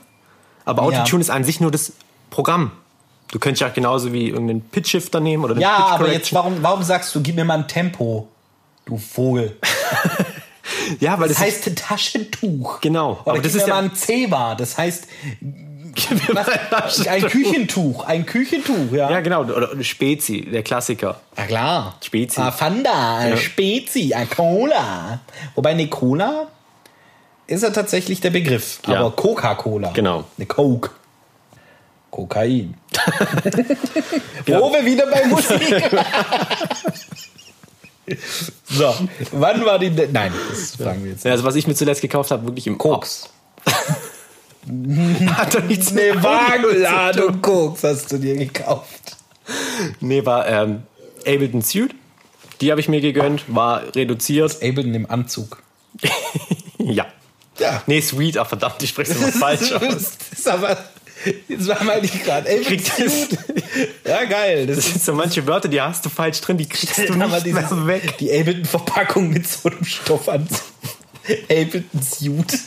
[0.66, 1.00] Aber Ja.
[1.02, 1.94] Autotune ist an sich nur das
[2.30, 2.72] Programm.
[3.32, 7.14] Du könntest ja genauso wie irgendeinen Pitch-Shifter nehmen oder ja, aber jetzt, warum, warum sagst
[7.16, 8.28] du, gib mir mal ein Tempo,
[8.86, 9.58] du Vogel?
[11.00, 12.80] ja, weil Das das, heißt Taschentuch.
[12.82, 14.56] Genau, Oder aber das ist ja- mal ein Zebra.
[14.56, 15.08] Das heißt,
[16.30, 18.06] was, ein Küchentuch.
[18.06, 19.10] Ein Küchentuch, ja.
[19.10, 21.20] ja genau, oder, Spezi, der Klassiker.
[21.38, 21.96] Ja, klar.
[22.02, 22.42] Spezi.
[22.42, 23.38] Ah, Fanta, ein Ja.
[23.38, 25.20] Spezi, ein Cola.
[25.56, 26.48] Wobei eine Cola
[27.48, 28.80] ist ja tatsächlich der Begriff.
[28.88, 29.00] Ja.
[29.00, 29.92] Aber Coca-Cola.
[29.94, 30.24] Genau.
[30.38, 30.92] Eine Coke.
[32.10, 32.76] Kokain.
[34.46, 34.62] Genau.
[34.62, 35.84] Wo wir wieder bei Musik
[38.66, 38.94] So,
[39.32, 39.90] wann war die.
[39.90, 41.26] De Nein, das fragen wir jetzt.
[41.26, 43.30] Ja, also was ich mir zuletzt gekauft habe, wirklich im Koks.
[45.36, 46.24] Hat doch nichts Eine mit.
[46.24, 49.18] Wagenladung Koks hast du dir gekauft.
[50.00, 50.84] Nee, war ähm,
[51.20, 51.94] Ableton Suit.
[52.62, 54.56] Die habe ich mir gegönnt, war reduziert.
[54.58, 55.62] Ableton im Anzug.
[56.80, 57.06] Ja.
[57.60, 57.82] Ja.
[57.88, 60.18] Nee, Sweet, ach verdammt, ich spreche immer falsch aus.
[60.30, 60.78] Das ist aber.
[61.48, 62.50] Jetzt war mal nicht gerade.
[62.62, 63.30] Kriegt das,
[64.06, 64.68] Ja, geil.
[64.68, 67.16] Das das sind so manche Wörter, die hast du falsch drin, die kriegst du nicht
[67.16, 68.18] mehr dieses- weg.
[68.18, 70.60] Die Ableton-Verpackung mit so einem Stoffanzug.
[71.50, 72.54] Ableton-Suit.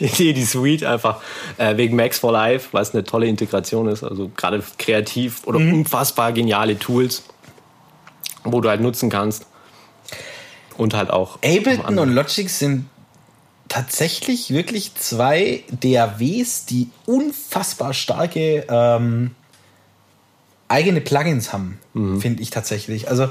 [0.00, 1.20] Nee, die Suite einfach
[1.56, 4.02] äh, wegen Max for Life, weil es eine tolle Integration ist.
[4.02, 5.74] Also gerade kreativ oder Mhm.
[5.74, 7.22] unfassbar geniale Tools,
[8.44, 9.46] wo du halt nutzen kannst.
[10.76, 11.36] Und halt auch.
[11.36, 12.86] Ableton und Logic sind
[13.68, 19.32] tatsächlich wirklich zwei DAWs, die unfassbar starke ähm,
[20.68, 21.78] eigene Plugins haben,
[22.20, 23.08] finde ich tatsächlich.
[23.08, 23.28] Also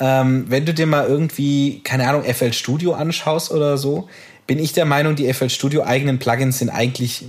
[0.00, 4.08] ähm, wenn du dir mal irgendwie, keine Ahnung, FL Studio anschaust oder so,
[4.46, 7.24] bin ich der Meinung, die FL Studio eigenen Plugins sind eigentlich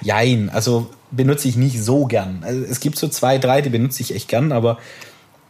[0.00, 0.50] jein.
[0.50, 2.42] Also benutze ich nicht so gern.
[2.42, 4.78] Also es gibt so zwei, drei, die benutze ich echt gern, aber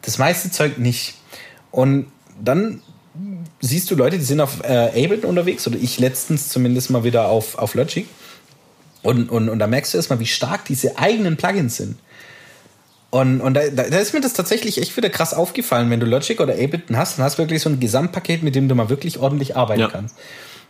[0.03, 1.14] das meiste Zeug nicht.
[1.70, 2.07] Und
[2.43, 2.82] dann
[3.61, 7.28] siehst du Leute, die sind auf äh, Ableton unterwegs, oder ich letztens zumindest mal wieder
[7.28, 8.07] auf, auf Logic.
[9.03, 11.97] Und, und, und da merkst du erstmal, wie stark diese eigenen Plugins sind.
[13.15, 15.89] Und, und da, da ist mir das tatsächlich echt wieder krass aufgefallen.
[15.89, 18.69] Wenn du Logic oder Ableton hast, dann hast du wirklich so ein Gesamtpaket, mit dem
[18.69, 19.87] du mal wirklich ordentlich arbeiten ja.
[19.87, 20.17] kannst.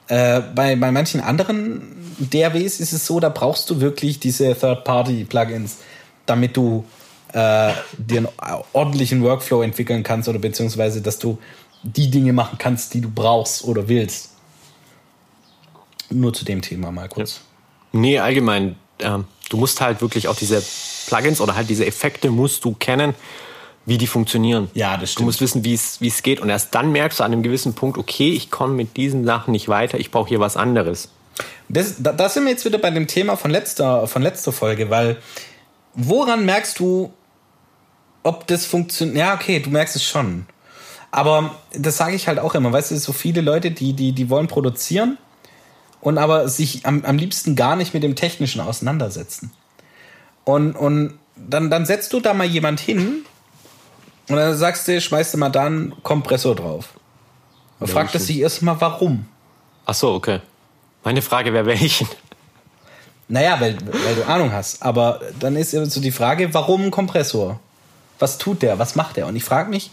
[0.09, 1.80] Äh, bei, bei manchen anderen
[2.18, 5.78] DAWs ist es so, da brauchst du wirklich diese Third-Party-Plugins,
[6.26, 6.84] damit du
[7.32, 8.28] äh, dir einen
[8.74, 11.38] ordentlichen Workflow entwickeln kannst oder beziehungsweise, dass du
[11.82, 14.32] die Dinge machen kannst, die du brauchst oder willst.
[16.11, 17.40] Nur zu dem Thema mal kurz.
[17.95, 18.01] Ja.
[18.01, 18.76] Nee, allgemein.
[18.99, 20.62] Ähm, du musst halt wirklich auch diese
[21.14, 23.14] Plugins oder halt diese Effekte musst du kennen,
[23.86, 24.70] wie die funktionieren.
[24.74, 25.20] Ja, das stimmt.
[25.20, 26.40] Du musst wissen, wie es geht.
[26.40, 29.52] Und erst dann merkst du an einem gewissen Punkt, okay, ich komme mit diesen Sachen
[29.52, 31.10] nicht weiter, ich brauche hier was anderes.
[31.68, 34.90] Das, da, da sind wir jetzt wieder bei dem Thema von letzter, von letzter Folge,
[34.90, 35.16] weil
[35.94, 37.12] woran merkst du,
[38.22, 39.16] ob das funktioniert?
[39.16, 40.46] Ja, okay, du merkst es schon.
[41.10, 44.30] Aber das sage ich halt auch immer, weißt du, so viele Leute, die, die, die
[44.30, 45.18] wollen produzieren
[46.00, 49.52] und aber sich am, am liebsten gar nicht mit dem Technischen auseinandersetzen.
[50.45, 53.24] Und, und dann, dann setzt du da mal jemand hin
[54.28, 56.90] und dann sagst du, schmeißt du mal da einen Kompressor drauf.
[57.80, 59.26] Und ja, fragt es sich erstmal, warum.
[59.86, 60.40] Ach so, okay.
[61.03, 62.09] Meine Frage wäre welchen?
[63.28, 64.82] Naja, weil, weil du Ahnung hast.
[64.82, 67.61] Aber dann ist so die Frage, warum ein Kompressor?
[68.18, 68.78] Was tut der?
[68.78, 69.26] Was macht der?
[69.26, 69.90] Und ich frage mich,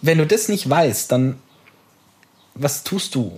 [0.00, 1.38] wenn du das nicht weißt, dann
[2.54, 3.32] was tust du?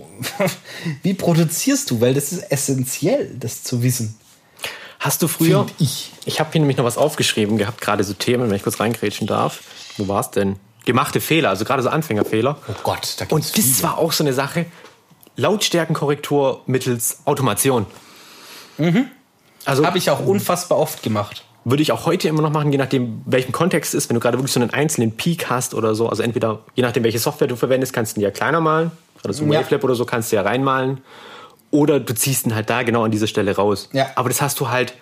[1.03, 2.01] Wie produzierst du?
[2.01, 4.15] Weil das ist essentiell, das zu wissen.
[5.01, 5.65] Hast du früher?
[5.65, 6.11] Find ich.
[6.25, 9.25] Ich habe hier nämlich noch was aufgeschrieben gehabt, gerade so Themen, wenn ich kurz reingrätschen
[9.25, 9.61] darf.
[9.97, 10.57] Wo war es denn?
[10.85, 12.57] Gemachte Fehler, also gerade so Anfängerfehler.
[12.67, 13.83] Oh Gott, da gibt's Und das viele.
[13.83, 14.67] war auch so eine Sache.
[15.35, 17.87] Lautstärkenkorrektur mittels Automation.
[18.77, 19.07] Mhm.
[19.65, 22.77] Also habe ich auch unfassbar oft gemacht würde ich auch heute immer noch machen, je
[22.77, 24.09] nachdem, welchen Kontext es ist.
[24.09, 27.03] Wenn du gerade wirklich so einen einzelnen Peak hast oder so, also entweder, je nachdem,
[27.03, 28.91] welche Software du verwendest, kannst du ihn ja kleiner malen.
[29.23, 29.59] Oder so ja.
[29.59, 31.01] Wavelab oder so kannst du ja reinmalen.
[31.71, 33.89] Oder du ziehst ihn halt da genau an dieser Stelle raus.
[33.93, 34.11] Ja.
[34.15, 34.93] Aber das hast du halt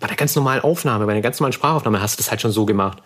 [0.00, 2.52] bei der ganz normalen Aufnahme, bei der ganz normalen Sprachaufnahme hast du das halt schon
[2.52, 2.98] so gemacht.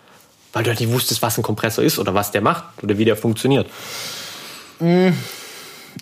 [0.53, 3.05] Weil du halt nicht wusstest, was ein Kompressor ist oder was der macht oder wie
[3.05, 3.69] der funktioniert.
[4.79, 5.09] Mm,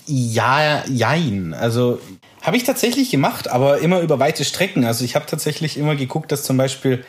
[0.08, 1.54] ja, jein.
[1.54, 2.00] Also
[2.42, 4.86] habe ich tatsächlich gemacht, aber immer über weite Strecken.
[4.86, 7.06] Also ich habe tatsächlich immer geguckt, dass zum Beispiel,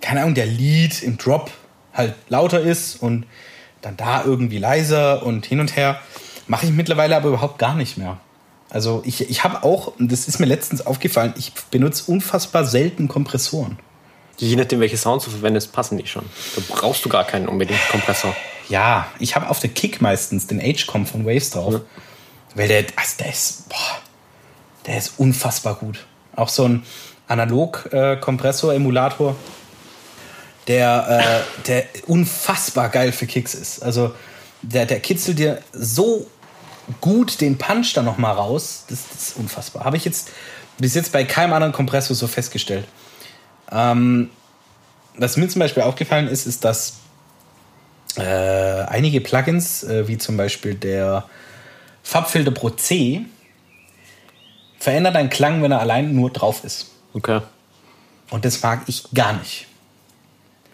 [0.00, 1.50] keine Ahnung, der Lead im Drop
[1.92, 3.26] halt lauter ist und
[3.82, 6.00] dann da irgendwie leiser und hin und her.
[6.48, 8.18] Mache ich mittlerweile aber überhaupt gar nicht mehr.
[8.72, 13.78] Also ich, ich habe auch, das ist mir letztens aufgefallen, ich benutze unfassbar selten Kompressoren.
[14.38, 16.24] Je nachdem, welche Sounds du verwendest, passen die schon.
[16.56, 18.34] Da brauchst du gar keinen unbedingt Kompressor.
[18.70, 21.74] Ja, ich habe auf der Kick meistens den H-Com von Waves drauf.
[21.74, 21.80] Ja.
[22.54, 23.98] Weil der, also der ist, boah,
[24.86, 26.06] der ist unfassbar gut.
[26.34, 26.82] Auch so ein
[27.28, 29.34] Analog-Kompressor-Emulator, äh,
[30.66, 33.82] der, äh, der unfassbar geil für Kicks ist.
[33.82, 34.14] Also
[34.62, 36.26] der, der kitzelt dir so
[37.00, 38.84] gut den Punch da nochmal raus.
[38.88, 39.84] Das, das, ist unfassbar.
[39.84, 40.30] Habe ich jetzt
[40.78, 42.86] bis jetzt bei keinem anderen Kompressor so festgestellt.
[43.70, 44.30] Ähm,
[45.16, 46.94] was mir zum Beispiel aufgefallen ist, ist, dass
[48.16, 51.24] äh, einige Plugins, äh, wie zum Beispiel der
[52.02, 53.24] Farbfilter Pro C,
[54.78, 56.90] verändert deinen Klang, wenn er allein nur drauf ist.
[57.14, 57.40] Okay.
[58.30, 59.66] Und das mag ich gar nicht.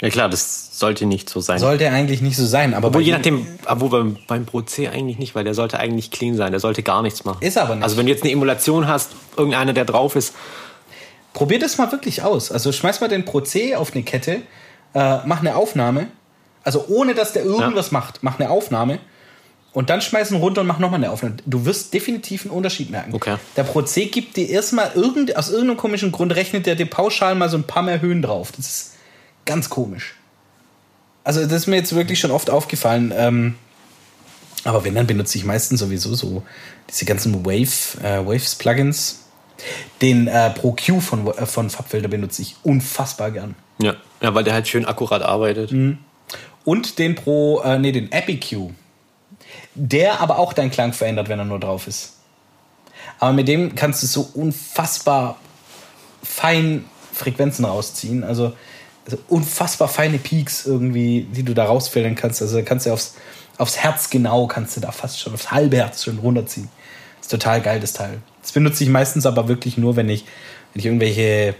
[0.00, 1.58] Ja klar, das sollte nicht so sein.
[1.58, 5.18] Sollte eigentlich nicht so sein, aber obwohl je nachdem, obwohl beim, beim Pro C eigentlich
[5.18, 7.42] nicht, weil der sollte eigentlich clean sein, der sollte gar nichts machen.
[7.42, 7.84] Ist aber nicht.
[7.84, 10.34] Also wenn du jetzt eine Emulation hast, irgendeiner, der drauf ist.
[11.32, 12.50] Probier das mal wirklich aus.
[12.52, 14.42] Also schmeiß mal den Pro C auf eine Kette,
[14.94, 16.08] äh, mach eine Aufnahme,
[16.62, 17.98] also ohne dass der irgendwas ja.
[17.98, 18.98] macht, mach eine Aufnahme
[19.72, 21.36] und dann schmeißen runter und mach nochmal eine Aufnahme.
[21.44, 23.14] Du wirst definitiv einen Unterschied merken.
[23.14, 23.36] Okay.
[23.56, 27.34] Der Pro C gibt dir erstmal irgend, aus irgendeinem komischen Grund rechnet der dir pauschal
[27.34, 28.52] mal so ein paar mehr Höhen drauf.
[28.56, 28.97] Das ist
[29.48, 30.14] ganz komisch.
[31.24, 33.12] Also, das ist mir jetzt wirklich schon oft aufgefallen.
[33.16, 33.56] Ähm,
[34.64, 36.44] aber wenn, dann benutze ich meistens sowieso so
[36.88, 39.24] diese ganzen Wave, äh, Waves-Plugins.
[40.00, 43.56] Den äh, Pro Q von, äh, von Farbfilter benutze ich unfassbar gern.
[43.82, 43.96] Ja.
[44.20, 45.72] ja, weil der halt schön akkurat arbeitet.
[45.72, 45.98] Mhm.
[46.64, 48.70] Und den Pro, äh, nee, den EpiQ
[49.78, 52.14] der aber auch deinen Klang verändert, wenn er nur drauf ist.
[53.20, 55.38] Aber mit dem kannst du so unfassbar
[56.22, 58.24] fein Frequenzen rausziehen.
[58.24, 58.52] Also,
[59.08, 62.42] also unfassbar feine Peaks irgendwie, die du da rausfiltern kannst.
[62.42, 63.14] Also kannst du aufs,
[63.56, 66.68] aufs Herz genau, kannst du da fast schon aufs halbe Herz schon runterziehen.
[67.18, 68.18] Ist total geil, das Teil.
[68.42, 70.26] Das benutze ich meistens aber wirklich nur, wenn ich,
[70.74, 71.54] wenn ich irgendwelche,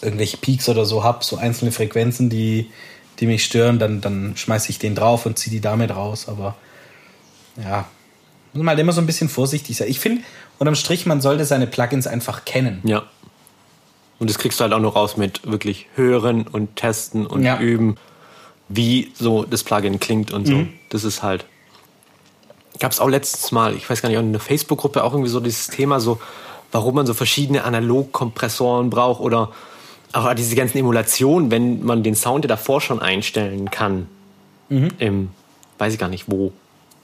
[0.00, 2.70] irgendwelche Peaks oder so habe, so einzelne Frequenzen, die,
[3.20, 6.26] die mich stören, dann, dann schmeiße ich den drauf und ziehe die damit raus.
[6.28, 6.56] Aber
[7.62, 7.86] ja,
[8.54, 9.88] muss man halt immer so ein bisschen vorsichtig sein.
[9.88, 10.22] Ich finde,
[10.58, 12.80] unterm Strich, man sollte seine Plugins einfach kennen.
[12.84, 13.02] Ja.
[14.18, 17.58] Und das kriegst du halt auch nur raus mit wirklich hören und testen und Ja.
[17.58, 17.96] üben,
[18.68, 20.54] wie so das Plugin klingt und so.
[20.54, 20.72] Mhm.
[20.90, 21.44] Das ist halt.
[22.80, 25.40] Gab es auch letztes Mal, ich weiß gar nicht, in der Facebook-Gruppe auch irgendwie so
[25.40, 26.20] dieses Thema, so,
[26.72, 29.52] warum man so verschiedene Analogkompressoren braucht oder
[30.12, 34.08] auch diese ganzen Emulationen, wenn man den Sound ja davor schon einstellen kann.
[34.70, 35.30] Im,
[35.78, 36.52] weiß ich gar nicht wo.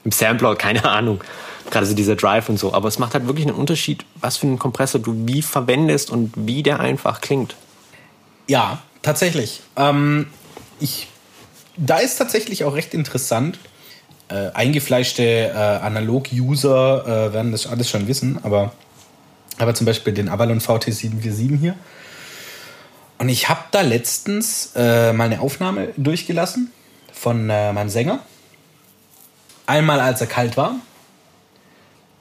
[0.03, 1.21] Im Sampler, keine Ahnung.
[1.69, 2.73] Gerade so dieser Drive und so.
[2.73, 6.33] Aber es macht halt wirklich einen Unterschied, was für einen Kompressor du wie verwendest und
[6.35, 7.55] wie der einfach klingt.
[8.47, 9.61] Ja, tatsächlich.
[9.75, 10.27] Ähm,
[10.79, 11.07] ich,
[11.77, 13.59] da ist tatsächlich auch recht interessant.
[14.29, 18.71] Äh, eingefleischte äh, Analog-User äh, werden das alles schon wissen, aber,
[19.57, 21.75] aber zum Beispiel den Avalon VT747 hier.
[23.17, 26.71] Und ich habe da letztens äh, mal eine Aufnahme durchgelassen
[27.13, 28.19] von äh, meinem Sänger.
[29.67, 30.75] Einmal als er kalt war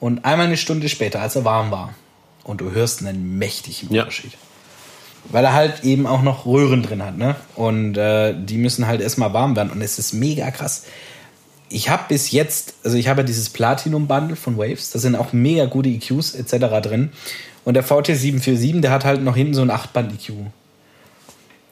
[0.01, 1.95] und einmal eine Stunde später, als er warm war.
[2.43, 4.03] Und du hörst einen mächtigen Ja.
[4.03, 4.33] Unterschied
[5.29, 7.37] weil er halt eben auch noch Röhren drin hat, ne?
[7.55, 10.85] Und äh, die müssen halt erstmal warm werden und es ist mega krass.
[11.69, 15.15] Ich habe bis jetzt, also ich habe ja dieses Platinum Bundle von Waves, da sind
[15.15, 16.81] auch mega gute EQs etc.
[16.83, 17.11] drin
[17.65, 20.33] und der VT747, der hat halt noch hinten so ein 8-Band EQ.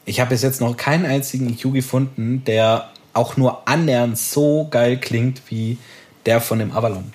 [0.05, 4.97] Ich habe bis jetzt noch keinen einzigen EQ gefunden, der auch nur annähernd so geil
[4.97, 5.77] klingt wie
[6.25, 7.11] der von dem Avalon.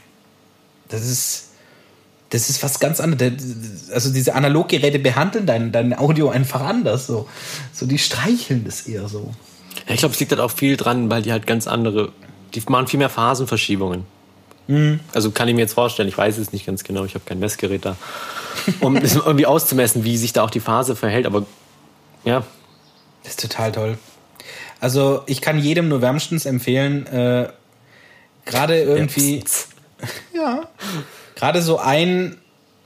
[0.89, 1.49] Das ist
[2.31, 3.91] das ist was ganz anderes.
[3.93, 7.07] Also diese Analoggeräte behandeln dein, dein Audio einfach anders.
[7.07, 7.29] So.
[7.73, 9.33] so, die streicheln das eher so.
[9.87, 12.11] Ja, ich glaube, es liegt halt auch viel dran, weil die halt ganz andere,
[12.55, 14.05] die machen viel mehr Phasenverschiebungen.
[15.13, 17.39] Also kann ich mir jetzt vorstellen, ich weiß es nicht ganz genau, ich habe kein
[17.39, 17.97] Messgerät da,
[18.81, 21.45] um das irgendwie auszumessen, wie sich da auch die Phase verhält, aber
[22.25, 22.45] ja,
[23.23, 23.99] Das ist total toll.
[24.81, 27.49] Also ich kann jedem nur wärmstens empfehlen, äh,
[28.47, 29.45] gerade irgendwie, ja,
[31.35, 32.37] gerade so ein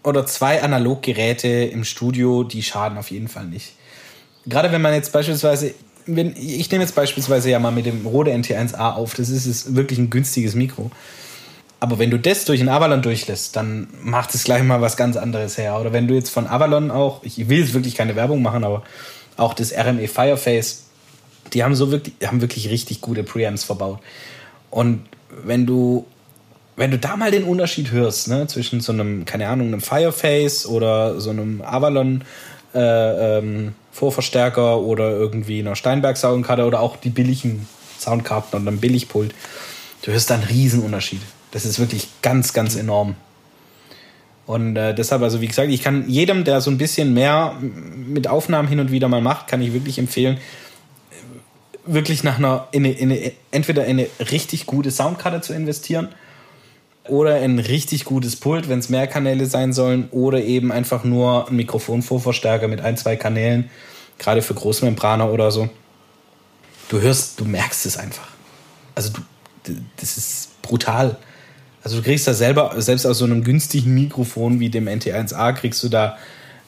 [0.03, 3.73] oder zwei Analoggeräte im Studio, die schaden auf jeden Fall nicht.
[4.47, 5.75] Gerade wenn man jetzt beispielsweise,
[6.07, 9.75] wenn, ich nehme jetzt beispielsweise ja mal mit dem Rode NT1A auf, das ist, ist
[9.75, 10.91] wirklich ein günstiges Mikro.
[11.81, 15.17] Aber wenn du das durch einen Avalon durchlässt, dann macht es gleich mal was ganz
[15.17, 15.79] anderes her.
[15.79, 18.83] Oder wenn du jetzt von Avalon auch, ich will jetzt wirklich keine Werbung machen, aber
[19.37, 20.85] auch das RME Fireface,
[21.53, 24.01] die haben so wirklich, haben wirklich richtig gute Preamps verbaut.
[24.71, 25.07] Und
[25.45, 26.07] wenn du,
[26.79, 30.65] wenn du da mal den Unterschied hörst, ne, zwischen so einem, keine Ahnung, einem Fireface
[30.65, 32.23] oder so einem Avalon
[32.73, 37.67] äh, ähm, Vorverstärker oder irgendwie einer Steinberg Soundkarte oder auch die billigen
[37.99, 39.35] Soundkarten und einem Billigpult,
[40.03, 41.21] du hörst da einen riesen Unterschied.
[41.51, 43.17] Das ist wirklich ganz, ganz enorm.
[44.47, 48.29] Und äh, deshalb, also wie gesagt, ich kann jedem, der so ein bisschen mehr mit
[48.29, 50.39] Aufnahmen hin und wieder mal macht, kann ich wirklich empfehlen,
[51.85, 56.11] wirklich nach einer, in eine, in eine, entweder in eine richtig gute Soundkarte zu investieren
[57.09, 61.05] oder in ein richtig gutes Pult, wenn es mehr Kanäle sein sollen, oder eben einfach
[61.05, 63.71] nur ein Mikrofonvorverstärker mit ein, zwei Kanälen,
[64.19, 65.69] gerade für Großmembraner oder so.
[66.89, 68.29] Du hörst, du merkst es einfach.
[68.95, 69.13] Also
[69.65, 71.17] du, das ist brutal.
[71.85, 75.83] Also du kriegst da selber, selbst aus so einem günstigen Mikrofon wie dem NT1A, kriegst
[75.83, 76.19] du da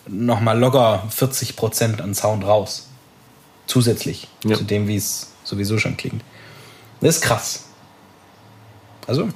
[0.06, 2.88] nochmal locker 40% an Sound raus.
[3.66, 4.56] Zusätzlich Ja.
[4.56, 6.22] zu dem, wie es sowieso schon klingt.
[7.00, 7.64] Das ist krass.
[9.06, 9.28] Also,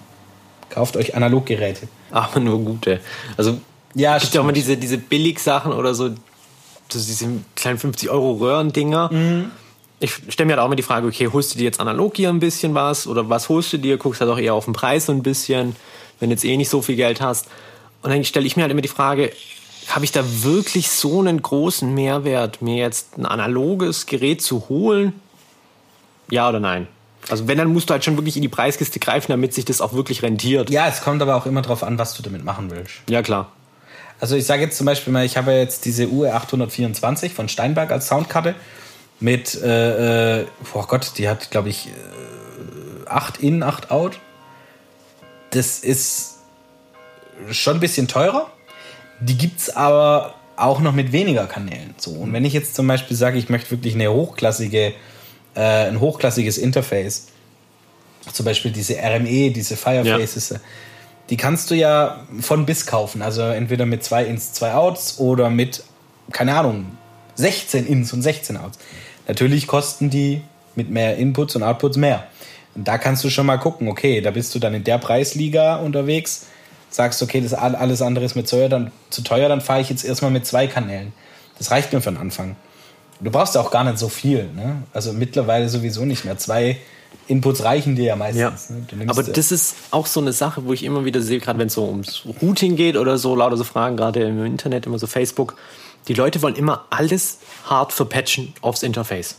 [0.74, 1.88] kauft euch Analoggeräte.
[2.10, 3.00] aber nur gute.
[3.36, 3.58] Also
[3.94, 6.10] Ja, es gibt ja auch mal diese, diese Billig-Sachen oder so,
[6.92, 9.10] diese kleinen 50-Euro-Röhren-Dinger.
[10.00, 12.28] Ich stelle mir halt auch immer die Frage, okay, holst du dir jetzt analog hier
[12.28, 13.96] ein bisschen was oder was holst du dir?
[13.96, 15.76] Guckst halt auch eher auf den Preis so ein bisschen,
[16.18, 17.46] wenn du jetzt eh nicht so viel Geld hast.
[18.02, 19.32] Und dann stelle ich mir halt immer die Frage,
[19.88, 25.12] habe ich da wirklich so einen großen Mehrwert, mir jetzt ein analoges Gerät zu holen?
[26.30, 26.88] Ja oder nein?
[27.28, 29.80] Also wenn, dann musst du halt schon wirklich in die Preiskiste greifen, damit sich das
[29.80, 30.70] auch wirklich rentiert.
[30.70, 32.94] Ja, es kommt aber auch immer drauf an, was du damit machen willst.
[33.08, 33.50] Ja, klar.
[34.20, 37.90] Also ich sage jetzt zum Beispiel mal, ich habe jetzt diese UR 824 von Steinberg
[37.90, 38.54] als Soundkarte
[39.20, 44.18] mit, äh, äh, oh Gott, die hat, glaube ich, äh, 8 in, 8 out.
[45.50, 46.38] Das ist
[47.50, 48.50] schon ein bisschen teurer.
[49.20, 51.94] Die gibt es aber auch noch mit weniger Kanälen.
[51.96, 52.12] So.
[52.12, 54.92] Und wenn ich jetzt zum Beispiel sage, ich möchte wirklich eine hochklassige,
[55.54, 57.26] äh, ein hochklassiges Interface,
[58.32, 60.54] zum Beispiel diese RME, diese Firefaces,
[61.30, 63.22] die kannst du ja von bis kaufen.
[63.22, 65.82] Also entweder mit zwei Ins, zwei Outs oder mit,
[66.32, 66.86] keine Ahnung,
[67.36, 68.78] 16 Ins und 16 Outs.
[69.26, 70.42] Natürlich kosten die
[70.74, 72.24] mit mehr Inputs und Outputs mehr.
[72.74, 75.76] Und da kannst du schon mal gucken, okay, da bist du dann in der Preisliga
[75.76, 76.46] unterwegs,
[76.90, 79.80] sagst, okay, das all- alles andere ist mir zu teuer, dann, zu teuer, dann fahre
[79.80, 81.12] ich jetzt erstmal mit zwei Kanälen.
[81.58, 82.56] Das reicht mir für den Anfang.
[83.24, 84.48] Du brauchst ja auch gar nicht so viel.
[84.54, 84.82] Ne?
[84.92, 86.36] Also mittlerweile sowieso nicht mehr.
[86.38, 86.78] Zwei
[87.26, 88.68] Inputs reichen dir ja meistens.
[88.68, 88.96] Ja.
[88.96, 89.08] Ne?
[89.08, 91.74] Aber das ist auch so eine Sache, wo ich immer wieder sehe, gerade wenn es
[91.74, 95.56] so ums Routing geht oder so, lauter so Fragen, gerade im Internet, immer so Facebook,
[96.08, 99.36] die Leute wollen immer alles hart verpatchen aufs Interface.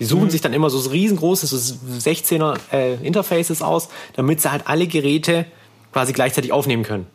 [0.00, 0.08] Die Mhm.
[0.08, 4.86] suchen sich dann immer so riesengroße, so 16er äh, Interfaces aus, damit sie halt alle
[4.86, 5.46] Geräte
[5.92, 7.06] quasi gleichzeitig aufnehmen können.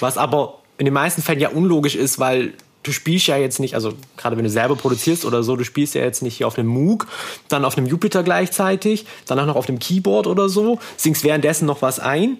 [0.00, 2.54] Was aber in den meisten Fällen ja unlogisch ist, weil
[2.86, 5.94] du spielst ja jetzt nicht, also gerade wenn du selber produzierst oder so, du spielst
[5.94, 7.06] ja jetzt nicht hier auf einem Moog,
[7.48, 11.82] dann auf einem Jupiter gleichzeitig, danach noch auf dem Keyboard oder so, singst währenddessen noch
[11.82, 12.38] was ein.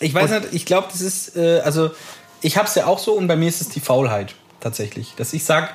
[0.00, 1.90] Ich weiß nicht, ich glaube, das ist, äh, also
[2.40, 5.32] ich habe es ja auch so und bei mir ist es die Faulheit tatsächlich, dass
[5.32, 5.68] ich sage,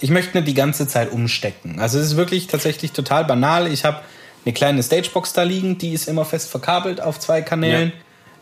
[0.00, 1.80] ich möchte nicht die ganze Zeit umstecken.
[1.80, 3.70] Also es ist wirklich tatsächlich total banal.
[3.72, 4.00] Ich habe
[4.44, 7.92] eine kleine Stagebox da liegen, die ist immer fest verkabelt auf zwei Kanälen.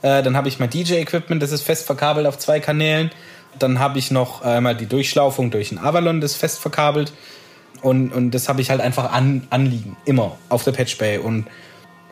[0.02, 3.10] Äh, dann habe ich mein DJ-Equipment, das ist fest verkabelt auf zwei Kanälen.
[3.58, 7.12] Dann habe ich noch einmal die Durchschlaufung durch ein Avalon, das fest verkabelt.
[7.82, 11.18] Und, und das habe ich halt einfach an, anliegen, immer auf der Patch Bay.
[11.18, 11.46] Und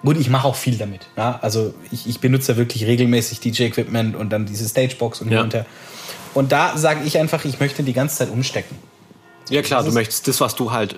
[0.04, 1.06] Gut, ich mache auch viel damit.
[1.16, 1.38] Ja?
[1.42, 5.42] Also ich, ich benutze wirklich regelmäßig DJ-Equipment und dann diese Stagebox und Ja.
[5.42, 5.64] hin
[6.34, 8.76] und da sage ich einfach, ich möchte die ganze Zeit umstecken.
[9.50, 10.96] Ja klar, du möchtest das, was du halt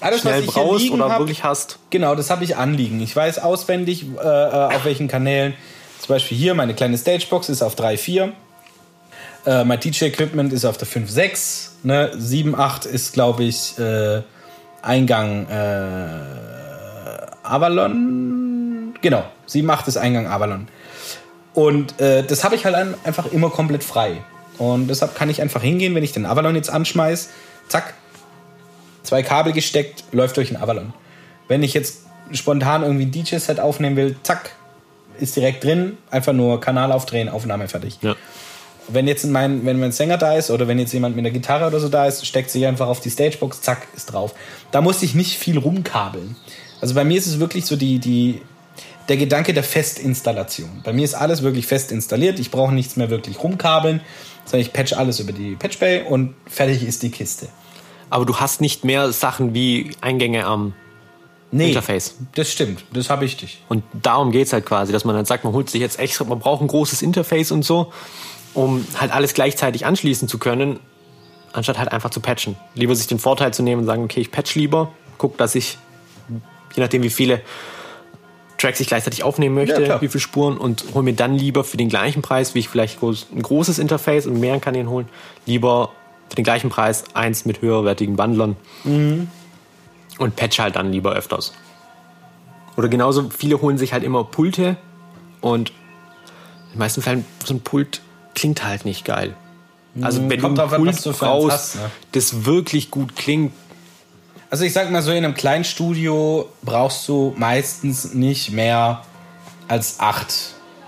[0.00, 1.78] Alles, schnell was ich hier brauchst oder hab, wirklich hast.
[1.90, 3.00] Genau, das habe ich anliegen.
[3.00, 5.54] Ich weiß auswendig, äh, äh, auf welchen Kanälen.
[6.00, 8.32] Zum Beispiel hier, meine kleine Stagebox ist auf 3.4.
[9.46, 11.68] Äh, mein DJ-Equipment ist auf der 5.6.
[11.82, 12.12] Ne?
[12.14, 14.22] 7.8 ist, glaube ich, äh,
[14.82, 16.08] Eingang äh,
[17.42, 18.94] Avalon.
[19.00, 20.68] Genau, 7.8 ist Eingang Avalon.
[21.52, 24.22] Und äh, das habe ich halt ein, einfach immer komplett frei.
[24.58, 27.30] Und deshalb kann ich einfach hingehen, wenn ich den Avalon jetzt anschmeiß,
[27.68, 27.94] zack,
[29.02, 30.92] zwei Kabel gesteckt, läuft durch den Avalon.
[31.48, 34.52] Wenn ich jetzt spontan irgendwie ein DJ-Set aufnehmen will, zack,
[35.18, 37.98] ist direkt drin, einfach nur Kanal aufdrehen, Aufnahme fertig.
[38.00, 38.16] Ja.
[38.88, 41.66] Wenn jetzt mein, wenn mein Sänger da ist oder wenn jetzt jemand mit einer Gitarre
[41.66, 44.34] oder so da ist, steckt sich einfach auf die Stagebox, zack, ist drauf.
[44.72, 46.36] Da muss ich nicht viel rumkabeln.
[46.80, 48.42] Also bei mir ist es wirklich so die, die,
[49.08, 50.82] der Gedanke der Festinstallation.
[50.84, 52.38] Bei mir ist alles wirklich fest installiert.
[52.38, 54.00] Ich brauche nichts mehr wirklich rumkabeln,
[54.44, 57.48] sondern ich patch alles über die Patchbay und fertig ist die Kiste.
[58.10, 60.74] Aber du hast nicht mehr Sachen wie Eingänge am
[61.50, 62.16] Nee, Interface.
[62.34, 62.84] das stimmt.
[62.92, 63.62] Das habe ich dich.
[63.68, 66.40] Und darum geht's halt quasi, dass man dann sagt, man holt sich jetzt extra, man
[66.40, 67.92] braucht ein großes Interface und so,
[68.54, 70.78] um halt alles gleichzeitig anschließen zu können,
[71.52, 72.56] anstatt halt einfach zu patchen.
[72.74, 75.78] Lieber sich den Vorteil zu nehmen und sagen, okay, ich patch lieber, guck, dass ich,
[76.74, 77.42] je nachdem wie viele
[78.58, 81.76] Tracks ich gleichzeitig aufnehmen möchte, Ja, wie viele Spuren und hol mir dann lieber für
[81.76, 85.08] den gleichen Preis, wie ich vielleicht groß, ein großes Interface und mehreren Kanälen holen,
[85.46, 85.90] lieber
[86.28, 88.56] für den gleichen Preis eins mit höherwertigen Wandlern
[90.18, 91.52] und patch halt dann lieber öfters.
[92.76, 94.76] Oder genauso, viele holen sich halt immer Pulte
[95.40, 98.00] und in den meisten Fällen so ein Pult
[98.34, 99.34] klingt halt nicht geil.
[100.00, 101.90] Also wenn kommt du drauf ein an, Pult eins brauchst, hast, ne?
[102.12, 103.52] das wirklich gut klingt,
[104.50, 109.02] Also ich sag mal so, in einem kleinen Studio brauchst du meistens nicht mehr
[109.68, 110.34] als acht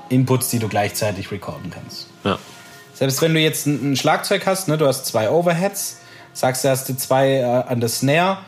[0.08, 2.08] Inputs, die du gleichzeitig recorden kannst.
[2.24, 2.38] ja.
[2.94, 5.98] Selbst wenn du jetzt ein, ein Schlagzeug hast, ne, du hast zwei Overheads,
[6.32, 8.38] sagst du, hast du zwei äh, an der Snare,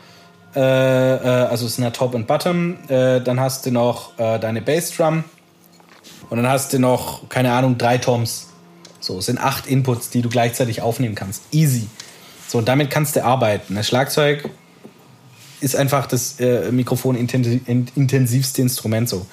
[0.55, 5.23] äh, äh, also Snare Top und Bottom, äh, dann hast du noch äh, deine Bassdrum
[6.31, 8.48] und dann hast du noch, keine Ahnung, drei Toms.
[9.09, 11.41] So, es sind acht Inputs, die du gleichzeitig aufnehmen kannst.
[11.51, 11.87] Easy.
[12.47, 13.73] So, und damit kannst du arbeiten.
[13.73, 14.47] Das Schlagzeug
[15.61, 19.25] ist einfach das äh, Mikrofon-intensivste Instrument so.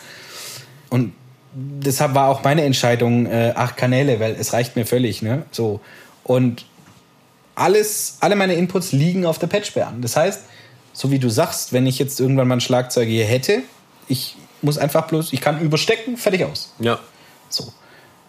[0.88, 1.12] Und
[1.52, 5.42] deshalb war auch meine Entscheidung äh, acht Kanäle, weil es reicht mir völlig, ne?
[5.50, 5.80] So.
[6.24, 6.64] Und
[7.54, 10.00] alles, alle meine Inputs liegen auf der Patchbay an.
[10.00, 10.44] Das heißt,
[10.94, 13.60] so wie du sagst, wenn ich jetzt irgendwann mal ein Schlagzeug hier hätte,
[14.08, 16.72] ich muss einfach bloß, ich kann überstecken, fertig aus.
[16.78, 16.98] Ja.
[17.50, 17.74] So.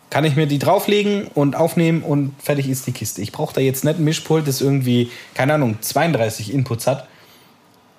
[0.10, 3.22] Kann ich mir die drauflegen und aufnehmen und fertig ist die Kiste.
[3.22, 7.08] Ich brauche da jetzt nicht ein Mischpult, das irgendwie, keine Ahnung, 32 Inputs hat.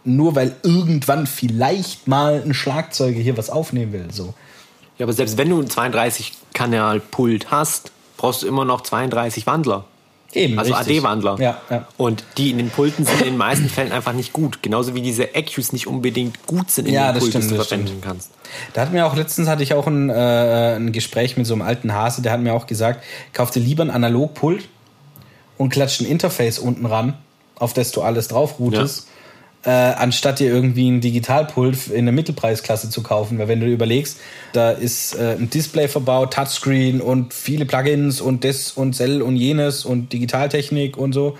[0.04, 4.06] Nur weil irgendwann vielleicht mal ein Schlagzeuger hier was aufnehmen will.
[4.10, 4.32] So.
[4.96, 9.84] Ja, aber selbst wenn du ein 32-Kanal-Pult hast, brauchst du immer noch 32 Wandler.
[10.34, 10.74] Eben, Also.
[10.74, 11.40] AD-Wandler.
[11.40, 11.86] Ja, ja.
[11.96, 14.62] Und die in den Pulten sind in den meisten Fällen einfach nicht gut.
[14.62, 17.56] Genauso wie diese EQs nicht unbedingt gut sind in Ja, den das Pulten, die du
[17.56, 18.04] das verwenden stimmt.
[18.04, 18.30] kannst.
[18.74, 21.62] Da hat mir auch letztens hatte ich auch ein, äh, ein Gespräch mit so einem
[21.62, 23.02] alten Hase, der hat mir auch gesagt,
[23.32, 24.68] kauf dir lieber ein Analogpult
[25.56, 27.14] und klatscht ein Interface unten ran,
[27.58, 29.08] auf das du alles drauf routest,
[29.64, 33.38] äh, anstatt dir irgendwie ein Digitalpult in der Mittelpreisklasse zu kaufen.
[33.38, 34.18] Weil wenn du überlegst,
[34.52, 39.36] da ist äh, ein Display verbaut, Touchscreen und viele Plugins und das und Cell und
[39.36, 41.36] jenes und Digitaltechnik und so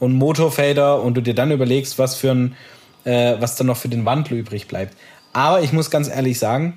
[0.00, 2.56] und Motorfader und du dir dann überlegst, was für ein,
[3.04, 4.96] äh, was dann noch für den Wandler übrig bleibt.
[5.32, 6.76] Aber ich muss ganz ehrlich sagen,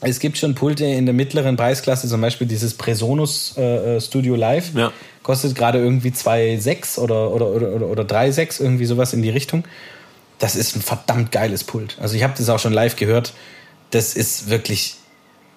[0.00, 4.74] es gibt schon Pulte in der mittleren Preisklasse, zum Beispiel dieses Presonus äh, Studio Live.
[4.74, 4.92] Ja.
[5.22, 9.64] Kostet gerade irgendwie 2,6 oder, oder, oder, oder, oder 3,6, irgendwie sowas in die Richtung.
[10.38, 11.96] Das ist ein verdammt geiles Pult.
[12.00, 13.32] Also ich habe das auch schon live gehört.
[13.90, 14.96] Das ist wirklich,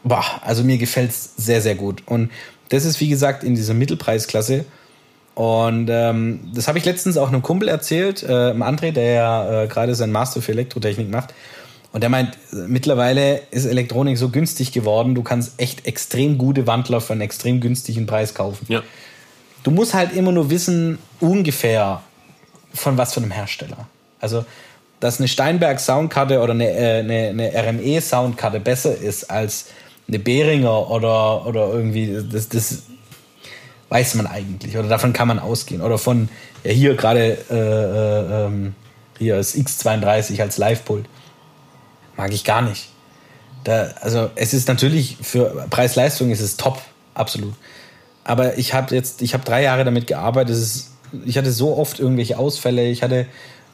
[0.04, 2.04] boah, also mir gefällt es sehr, sehr gut.
[2.06, 2.32] Und
[2.70, 4.66] das ist, wie gesagt, in dieser Mittelpreisklasse.
[5.36, 9.68] Und ähm, das habe ich letztens auch einem Kumpel erzählt, äh, André, der ja äh,
[9.68, 11.34] gerade sein Master für Elektrotechnik macht.
[11.92, 17.02] Und der meint, mittlerweile ist Elektronik so günstig geworden, du kannst echt extrem gute Wandler
[17.02, 18.66] für einen extrem günstigen Preis kaufen.
[18.70, 18.84] Ja.
[19.64, 22.04] Du musst halt immer nur wissen, ungefähr
[22.74, 23.88] von was für einem Hersteller.
[24.20, 24.46] Also,
[25.00, 29.68] dass eine Steinberg Soundkarte oder eine, äh, eine, eine RME Soundkarte besser ist als
[30.08, 32.84] eine Behringer oder, oder irgendwie, das, das
[33.90, 34.78] weiß man eigentlich.
[34.78, 35.82] Oder davon kann man ausgehen.
[35.82, 36.30] Oder von,
[36.64, 38.76] ja, hier gerade, äh, äh, ähm,
[39.18, 41.06] hier ist X32 als Live-Pult
[42.16, 42.90] mag ich gar nicht.
[43.64, 46.82] Da, also es ist natürlich für Preis-Leistung ist es top,
[47.14, 47.54] absolut.
[48.24, 50.56] Aber ich habe jetzt, ich habe drei Jahre damit gearbeitet.
[50.56, 50.92] Ist,
[51.26, 53.26] ich hatte so oft irgendwelche Ausfälle, ich hatte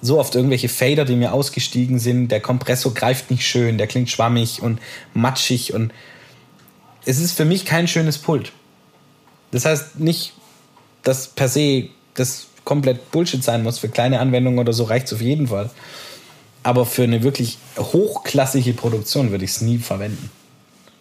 [0.06, 2.30] so oft irgendwelche Fader, die mir ausgestiegen sind.
[2.30, 4.80] Der Kompressor greift nicht schön, der klingt schwammig und
[5.14, 5.92] matschig und
[7.06, 8.52] es ist für mich kein schönes Pult.
[9.52, 10.34] Das heißt nicht,
[11.04, 13.78] dass per se das komplett Bullshit sein muss.
[13.78, 15.70] Für kleine Anwendungen oder so reicht es auf jeden Fall.
[16.64, 20.32] Aber für eine wirklich hochklassige Produktion würde ich es nie verwenden.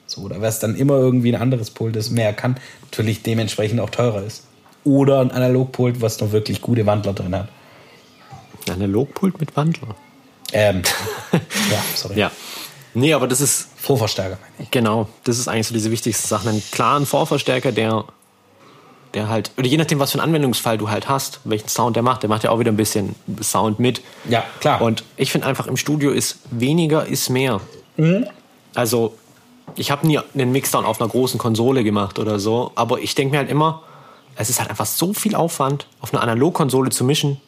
[0.07, 3.81] So, da wäre es dann immer irgendwie ein anderes Pult, das mehr kann, natürlich dementsprechend
[3.81, 4.45] auch teurer ist.
[4.85, 7.49] Oder ein Analogpult, was noch wirklich gute Wandler drin hat.
[8.73, 9.95] Analogpult mit Wandler?
[10.53, 10.83] Ähm,
[11.33, 12.19] ja, sorry.
[12.19, 12.31] Ja.
[12.95, 13.69] Nee, aber das ist.
[13.77, 14.71] Vorverstärker, meine ich.
[14.71, 16.49] Genau, das ist eigentlich so diese wichtigste Sache.
[16.49, 18.05] Einen klaren Vorverstärker, der
[19.15, 22.03] der halt, oder je nachdem, was für einen Anwendungsfall du halt hast, welchen Sound der
[22.03, 24.03] macht, der macht ja auch wieder ein bisschen Sound mit.
[24.29, 24.83] Ja, klar.
[24.83, 27.61] Und ich finde einfach im Studio ist weniger ist mehr.
[27.97, 28.27] Mhm.
[28.75, 29.17] Also,
[29.77, 33.33] ich habe nie einen Mixdown auf einer großen Konsole gemacht oder so, aber ich denke
[33.33, 33.83] mir halt immer,
[34.37, 37.41] es ist halt einfach so viel Aufwand, auf einer Analogkonsole zu mischen.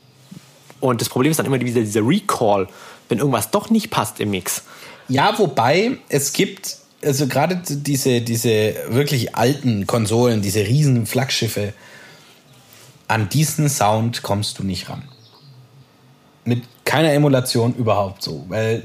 [0.89, 2.69] Und das Problem ist dann immer wieder dieser Recall,
[3.09, 4.63] wenn irgendwas doch nicht passt im Mix.
[5.09, 11.73] Ja, wobei es gibt also gerade diese, diese wirklich alten Konsolen, diese riesen Flaggschiffe,
[13.09, 15.03] an diesen Sound kommst du nicht ran.
[16.45, 18.83] Mit keiner Emulation überhaupt so, weil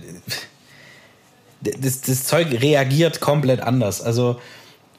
[1.62, 4.02] das, das Zeug reagiert komplett anders.
[4.02, 4.40] Also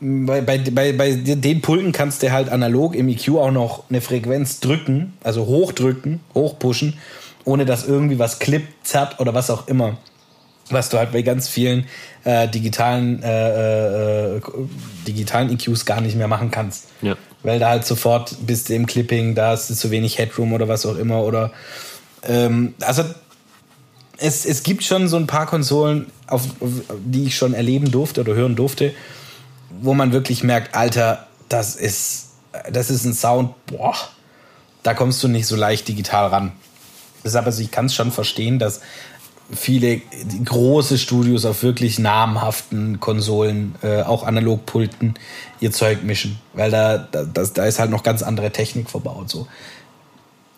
[0.02, 4.00] bei, bei, bei, bei den Pulten kannst du halt analog im EQ auch noch eine
[4.00, 6.98] Frequenz drücken, also hochdrücken, hochpushen,
[7.44, 9.96] ohne dass irgendwie was klippt, zerrt oder was auch immer
[10.72, 11.86] was du halt bei ganz vielen
[12.24, 14.40] äh, digitalen, äh, äh,
[15.06, 16.88] digitalen EQs gar nicht mehr machen kannst.
[17.02, 17.16] Ja.
[17.42, 20.68] Weil da halt sofort bist du im Clipping, da hast du zu wenig Headroom oder
[20.68, 21.22] was auch immer.
[21.24, 21.52] Oder
[22.22, 23.04] ähm, also
[24.18, 26.70] es, es gibt schon so ein paar Konsolen, auf, auf,
[27.04, 28.94] die ich schon erleben durfte oder hören durfte,
[29.80, 32.30] wo man wirklich merkt, Alter, das ist,
[32.70, 33.94] das ist ein Sound, boah,
[34.82, 36.52] da kommst du nicht so leicht digital ran.
[37.24, 38.80] Deshalb, also ich kann es schon verstehen, dass
[39.54, 40.00] viele
[40.44, 45.14] große Studios auf wirklich namhaften Konsolen, äh, auch Analogpulten,
[45.60, 46.38] ihr Zeug mischen.
[46.54, 49.30] Weil da, da, da ist halt noch ganz andere Technik verbaut.
[49.30, 49.46] So.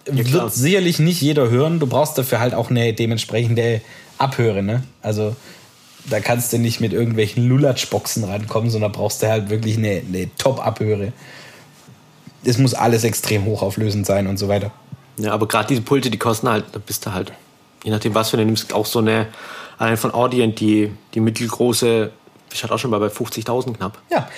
[0.07, 1.81] Ja, Wird sicherlich nicht jeder hören.
[1.81, 3.81] Du brauchst dafür halt auch eine dementsprechende
[4.19, 4.63] Abhöre.
[4.63, 4.85] Ne?
[5.03, 5.35] Also
[6.11, 10.29] da kannst du nicht mit irgendwelchen Lulatsch-Boxen rankommen, sondern brauchst du halt wirklich eine, eine
[10.37, 11.13] Top-Abhöre.
[12.45, 14.71] Es muss alles extrem hochauflösend sein und so weiter.
[15.17, 17.33] Ja, aber gerade diese Pulte, die kosten halt, da bist du halt
[17.85, 19.29] je nachdem, was für eine nimmst, auch so eine,
[19.79, 22.11] eine von Audient, die, die mittelgroße,
[22.53, 23.99] ich hatte auch schon mal bei 50.000 knapp.
[24.11, 24.29] Ja,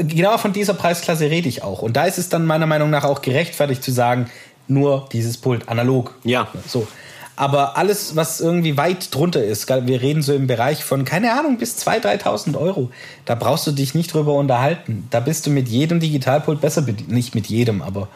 [0.00, 1.82] genau von dieser Preisklasse rede ich auch.
[1.82, 4.30] Und da ist es dann meiner Meinung nach auch gerechtfertigt zu sagen,
[4.66, 6.14] nur dieses Pult analog.
[6.24, 6.48] Ja.
[6.66, 6.88] So.
[7.36, 11.58] Aber alles, was irgendwie weit drunter ist, wir reden so im Bereich von, keine Ahnung,
[11.58, 12.90] bis 2.000, 3.000 Euro,
[13.26, 15.06] da brauchst du dich nicht drüber unterhalten.
[15.10, 17.10] Da bist du mit jedem Digitalpult besser bedient.
[17.10, 18.08] Nicht mit jedem, aber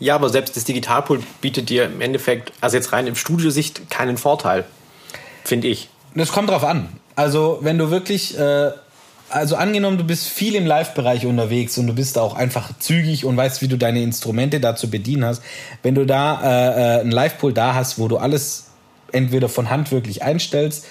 [0.00, 4.16] ja, aber selbst das Digitalpult bietet dir im Endeffekt, also jetzt rein im Studiosicht, keinen
[4.16, 4.64] Vorteil,
[5.44, 5.88] finde ich.
[6.14, 6.88] Das kommt drauf an.
[7.16, 8.72] Also, wenn du wirklich, äh,
[9.30, 13.36] also angenommen, du bist viel im Live-Bereich unterwegs und du bist auch einfach zügig und
[13.36, 15.42] weißt, wie du deine Instrumente da zu bedienen hast.
[15.82, 18.70] Wenn du da äh, äh ein Live-Pult da hast, wo du alles
[19.12, 20.86] entweder von Hand wirklich einstellst,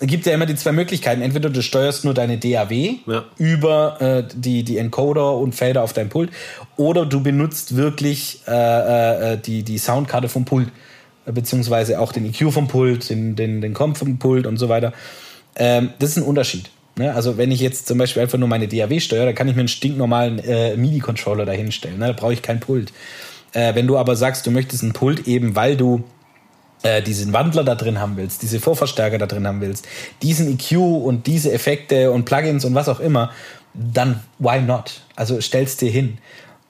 [0.00, 1.22] gibt ja immer die zwei Möglichkeiten.
[1.22, 3.24] Entweder du steuerst nur deine DAW ja.
[3.38, 6.30] über äh, die, die Encoder und Fader auf dein Pult
[6.76, 10.68] oder du benutzt wirklich äh, äh, die, die Soundkarte vom Pult,
[11.24, 14.92] beziehungsweise auch den EQ vom Pult, den, den, den Comp vom Pult und so weiter.
[15.54, 16.70] Ähm, das ist ein Unterschied.
[16.98, 17.14] Ne?
[17.14, 19.60] Also wenn ich jetzt zum Beispiel einfach nur meine DAW steuere, dann kann ich mir
[19.60, 21.98] einen stinknormalen äh, MIDI-Controller dahinstellen.
[21.98, 22.08] Ne?
[22.08, 22.92] Da brauche ich kein Pult.
[23.52, 26.04] Äh, wenn du aber sagst, du möchtest ein Pult eben, weil du
[26.82, 29.86] äh, diesen Wandler da drin haben willst, diese Vorverstärker da drin haben willst,
[30.22, 33.30] diesen EQ und diese Effekte und Plugins und was auch immer,
[33.74, 35.02] dann why not?
[35.16, 36.18] Also stellst dir hin.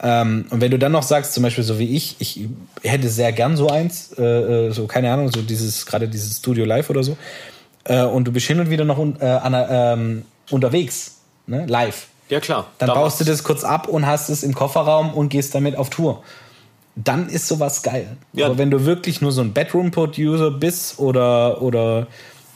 [0.02, 2.48] Ähm, und wenn du dann noch sagst, zum Beispiel so wie ich, ich
[2.82, 6.64] hätte sehr gern so eins, äh, äh so keine Ahnung, so dieses, gerade dieses Studio
[6.64, 7.16] Live oder so,
[7.88, 11.16] äh, und du bist hin und wieder noch un, äh, an, ähm, unterwegs,
[11.46, 11.66] ne?
[11.66, 12.08] live.
[12.28, 12.66] Ja, klar.
[12.78, 15.90] Dann baust du das kurz ab und hast es im Kofferraum und gehst damit auf
[15.90, 16.22] Tour.
[16.96, 18.16] Dann ist sowas geil.
[18.32, 18.46] Ja.
[18.46, 22.06] Aber wenn du wirklich nur so ein Bedroom-Producer bist oder, oder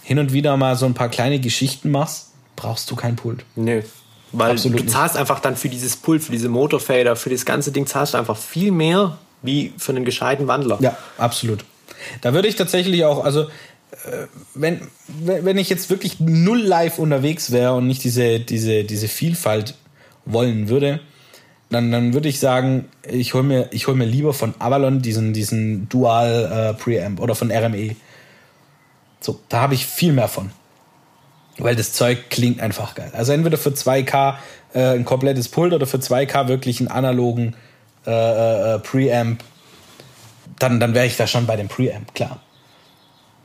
[0.02, 3.44] hin und wieder mal so ein paar kleine Geschichten machst, brauchst du kein Pult.
[3.54, 3.84] Nee.
[4.32, 5.20] Weil Absolut du zahlst nicht.
[5.20, 8.36] einfach dann für dieses Pult, für diese Motorfader, für das ganze Ding zahlst du einfach
[8.36, 10.78] viel mehr wie für einen gescheiten Wandler.
[10.80, 11.64] Ja, absolut.
[12.20, 13.46] Da würde ich tatsächlich auch, also
[14.54, 19.74] wenn, wenn ich jetzt wirklich null live unterwegs wäre und nicht diese, diese, diese Vielfalt
[20.24, 21.00] wollen würde,
[21.70, 25.88] dann, dann würde ich sagen, ich hole mir, hol mir lieber von Avalon diesen, diesen
[25.88, 27.94] Dual äh, Preamp oder von RME.
[29.20, 30.50] So, da habe ich viel mehr von.
[31.58, 33.10] Weil das Zeug klingt einfach geil.
[33.14, 34.36] Also entweder für 2K
[34.74, 37.54] äh, ein komplettes Pult oder für 2K wirklich einen analogen
[38.06, 39.44] äh, äh, äh, Preamp.
[40.58, 42.40] Dann, dann wäre ich da schon bei dem Preamp, klar.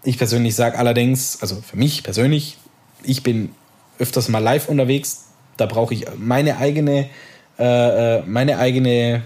[0.05, 2.57] Ich persönlich sage allerdings, also für mich persönlich,
[3.03, 3.49] ich bin
[3.97, 5.25] öfters mal live unterwegs.
[5.57, 7.09] Da brauche ich meine eigene,
[7.57, 9.23] äh, äh, meine eigene,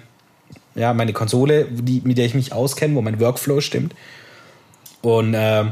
[0.75, 3.93] ja, meine Konsole, die, mit der ich mich auskenne, wo mein Workflow stimmt.
[5.01, 5.65] Und äh,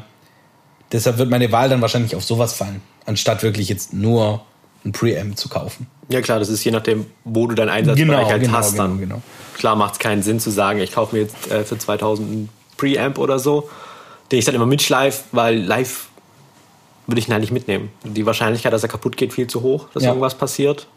[0.91, 4.43] deshalb wird meine Wahl dann wahrscheinlich auf sowas fallen, anstatt wirklich jetzt nur
[4.83, 5.87] ein Preamp zu kaufen.
[6.09, 8.71] Ja klar, das ist je nachdem, wo du deinen Einsatzbereich genau, halt genau, hast.
[8.73, 8.99] Genau, dann.
[8.99, 9.21] Genau.
[9.57, 12.49] Klar macht es keinen Sinn zu sagen, ich kaufe mir jetzt äh, für 2000 ein
[12.77, 13.69] Preamp oder so
[14.31, 16.09] den ich dann immer mitschleife, weil live
[17.07, 17.91] würde ich ihn eigentlich mitnehmen.
[18.03, 20.09] Die Wahrscheinlichkeit, dass er kaputt geht, viel zu hoch, dass ja.
[20.09, 20.87] irgendwas passiert.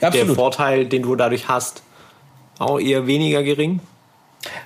[0.00, 0.10] Ja.
[0.10, 1.82] Der Vorteil, den du dadurch hast,
[2.58, 3.80] auch eher weniger gering.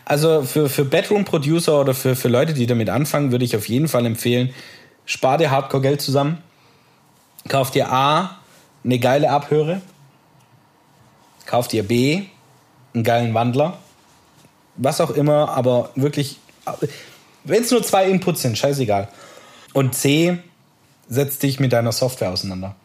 [0.04, 3.88] Also für, für Bedroom-Producer oder für, für Leute, die damit anfangen, würde ich auf jeden
[3.88, 4.54] Fall empfehlen,
[5.06, 6.38] spar dir Hardcore-Geld zusammen,
[7.48, 8.38] kauf dir A,
[8.84, 9.80] eine geile Abhöre,
[11.46, 12.22] kauf dir B,
[12.92, 13.78] einen geilen Wandler,
[14.76, 16.38] was auch immer, aber wirklich
[17.44, 19.08] wenn es nur zwei Inputs sind, scheißegal.
[19.72, 20.38] Und C,
[21.08, 22.76] setz dich mit deiner Software auseinander.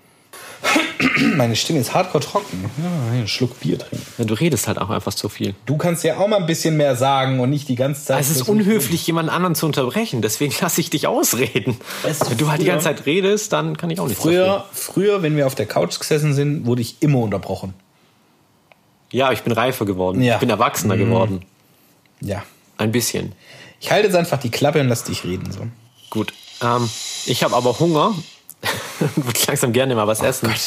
[1.37, 2.69] Meine Stimme ist hardcore trocken.
[2.77, 4.05] Ja, einen Schluck Bier trinken.
[4.17, 5.55] Ja, du redest halt auch einfach zu viel.
[5.65, 8.19] Du kannst ja auch mal ein bisschen mehr sagen und nicht die ganze Zeit.
[8.19, 10.21] es ist unhöflich, jemand anderen zu unterbrechen.
[10.21, 11.77] Deswegen lasse ich dich ausreden.
[12.03, 15.37] Wenn du halt die ganze Zeit redest, dann kann ich auch nicht früher, früher, wenn
[15.37, 17.73] wir auf der Couch gesessen sind, wurde ich immer unterbrochen.
[19.11, 20.21] Ja, ich bin reifer geworden.
[20.21, 20.35] Ja.
[20.35, 20.99] Ich bin erwachsener mhm.
[20.99, 21.45] geworden.
[22.21, 22.43] Ja.
[22.77, 23.33] Ein bisschen.
[23.79, 25.51] Ich halte jetzt einfach die Klappe und lass dich reden.
[25.51, 25.67] So.
[26.09, 26.33] Gut.
[26.61, 26.89] Ähm,
[27.25, 28.13] ich habe aber Hunger.
[29.15, 30.49] würde langsam gerne mal was oh essen.
[30.49, 30.59] Gott.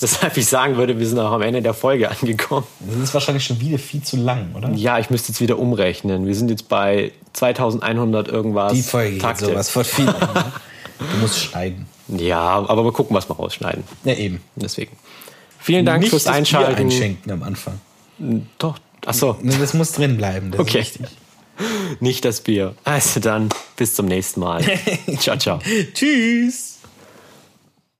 [0.00, 2.66] Weshalb ich sagen würde, wir sind auch am Ende der Folge angekommen.
[2.80, 4.70] Das ist wahrscheinlich schon wieder viel zu lang, oder?
[4.70, 6.26] Ja, ich müsste jetzt wieder umrechnen.
[6.26, 8.72] Wir sind jetzt bei 2100 irgendwas.
[8.74, 9.46] Die Folge Takte.
[9.46, 10.04] geht sowas von viel.
[10.04, 10.52] ne?
[10.98, 11.86] Du musst schneiden.
[12.08, 13.84] Ja, aber mal gucken, was wir rausschneiden.
[14.04, 14.40] Ja, eben.
[14.56, 14.96] Deswegen.
[15.58, 16.74] Vielen Dank Nicht fürs Einschalten.
[16.76, 17.80] Bier einschenken am Anfang.
[18.58, 18.78] Doch.
[19.04, 19.36] Achso.
[19.42, 20.50] Das muss drin bleiben.
[20.50, 20.80] Das okay.
[20.80, 21.16] ist wichtig.
[22.00, 22.74] Nicht das Bier.
[22.84, 24.62] Also dann, bis zum nächsten Mal.
[25.18, 25.60] ciao, ciao.
[25.94, 26.67] Tschüss.